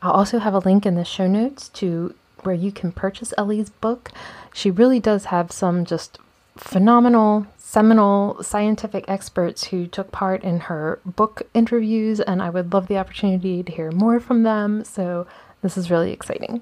[0.00, 2.14] I'll also have a link in the show notes to
[2.44, 4.10] where you can purchase Ellie's book.
[4.54, 6.18] She really does have some just
[6.56, 12.86] phenomenal seminal scientific experts who took part in her book interviews, and I would love
[12.86, 14.84] the opportunity to hear more from them.
[14.84, 15.26] So,
[15.62, 16.60] this is really exciting.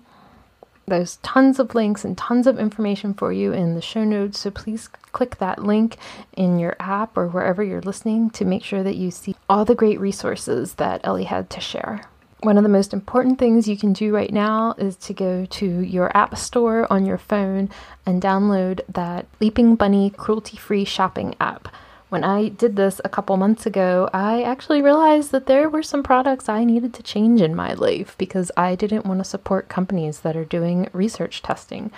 [0.86, 4.52] There's tons of links and tons of information for you in the show notes, so
[4.52, 5.96] please click that link
[6.36, 9.74] in your app or wherever you're listening to make sure that you see all the
[9.74, 12.02] great resources that Ellie had to share.
[12.42, 15.66] One of the most important things you can do right now is to go to
[15.80, 17.68] your app store on your phone
[18.06, 21.68] and download that Leaping Bunny cruelty free shopping app.
[22.08, 26.02] When I did this a couple months ago, I actually realized that there were some
[26.02, 30.20] products I needed to change in my life because I didn't want to support companies
[30.20, 31.92] that are doing research testing.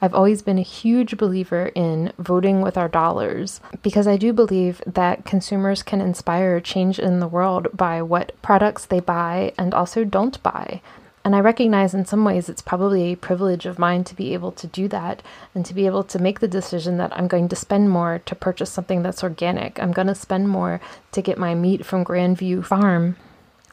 [0.00, 4.82] I've always been a huge believer in voting with our dollars because I do believe
[4.86, 10.04] that consumers can inspire change in the world by what products they buy and also
[10.04, 10.82] don't buy.
[11.24, 14.52] And I recognize in some ways it's probably a privilege of mine to be able
[14.52, 15.22] to do that
[15.54, 18.34] and to be able to make the decision that I'm going to spend more to
[18.36, 19.82] purchase something that's organic.
[19.82, 20.80] I'm going to spend more
[21.12, 23.16] to get my meat from Grandview Farm.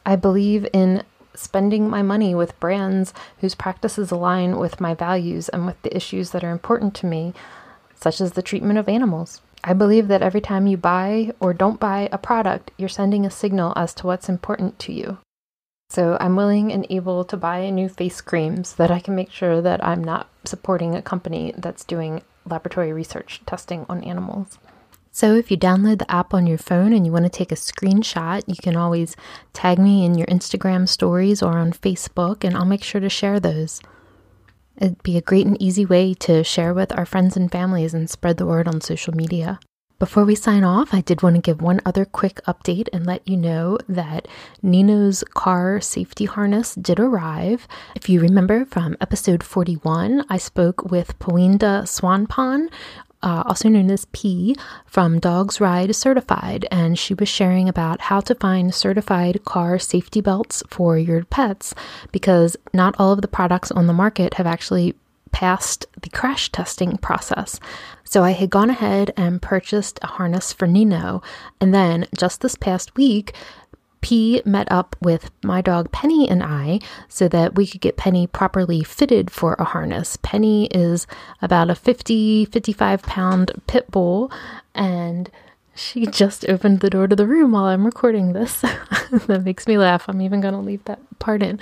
[0.04, 5.66] I believe in spending my money with brands whose practices align with my values and
[5.66, 7.34] with the issues that are important to me,
[7.94, 9.40] such as the treatment of animals.
[9.62, 13.30] I believe that every time you buy or don't buy a product, you're sending a
[13.30, 15.18] signal as to what's important to you.
[15.88, 19.30] So I'm willing and able to buy new face creams so that I can make
[19.30, 24.58] sure that I'm not supporting a company that's doing laboratory research testing on animals.
[25.14, 27.54] So if you download the app on your phone and you want to take a
[27.54, 29.14] screenshot, you can always
[29.52, 33.38] tag me in your Instagram stories or on Facebook, and I'll make sure to share
[33.38, 33.80] those.
[34.76, 38.10] It'd be a great and easy way to share with our friends and families and
[38.10, 39.60] spread the word on social media.
[40.00, 43.26] Before we sign off, I did want to give one other quick update and let
[43.28, 44.26] you know that
[44.62, 47.68] Nino's car safety harness did arrive.
[47.94, 52.68] If you remember from episode 41, I spoke with Pawinda Swanpan
[53.24, 54.54] uh, also known as P,
[54.86, 60.20] from Dogs Ride Certified, and she was sharing about how to find certified car safety
[60.20, 61.74] belts for your pets
[62.12, 64.94] because not all of the products on the market have actually
[65.32, 67.58] passed the crash testing process.
[68.04, 71.22] So I had gone ahead and purchased a harness for Nino,
[71.60, 73.34] and then just this past week,
[74.04, 78.26] P met up with my dog Penny and I so that we could get Penny
[78.26, 80.18] properly fitted for a harness.
[80.20, 81.06] Penny is
[81.40, 84.30] about a 50, 55 pound pit bull
[84.74, 85.30] and
[85.76, 88.60] She just opened the door to the room while I'm recording this.
[89.26, 90.08] that makes me laugh.
[90.08, 91.58] I'm even going to leave that part in.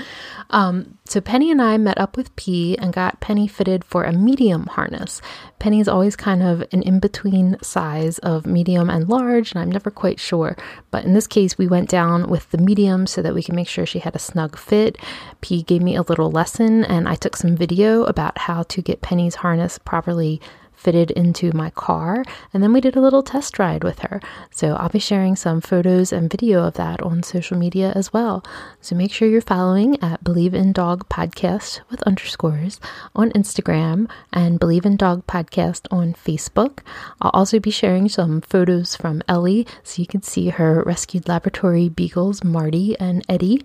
[0.51, 4.13] Um, so, Penny and I met up with P and got Penny fitted for a
[4.13, 5.23] medium harness.
[5.59, 9.91] Penny's always kind of an in between size of medium and large, and I'm never
[9.91, 10.57] quite sure.
[10.91, 13.69] But in this case, we went down with the medium so that we can make
[13.69, 14.99] sure she had a snug fit.
[15.41, 19.01] P gave me a little lesson, and I took some video about how to get
[19.01, 20.41] Penny's harness properly
[20.83, 22.25] fitted into my car.
[22.53, 24.21] And then we did a little test ride with her.
[24.51, 28.45] So I'll be sharing some photos and video of that on social media as well.
[28.81, 32.81] So make sure you're following at Believe in Dog Podcast with underscores
[33.15, 36.81] on Instagram and Believe in Dog Podcast on Facebook.
[37.21, 41.89] I'll also be sharing some photos from Ellie so you can see her rescued laboratory
[41.89, 43.63] beagles, Marty and Eddie.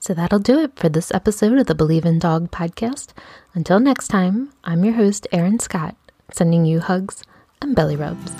[0.00, 3.08] So that'll do it for this episode of the Believe in Dog podcast.
[3.54, 5.96] Until next time, I'm your host, Erin Scott
[6.30, 7.22] sending you hugs
[7.60, 8.32] and belly rubs.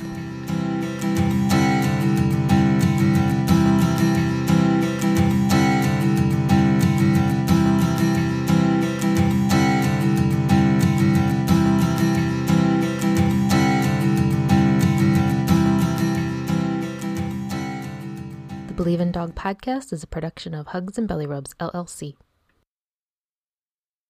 [18.66, 22.14] The Believe in Dog podcast is a production of Hugs and Belly Rubs, LLC.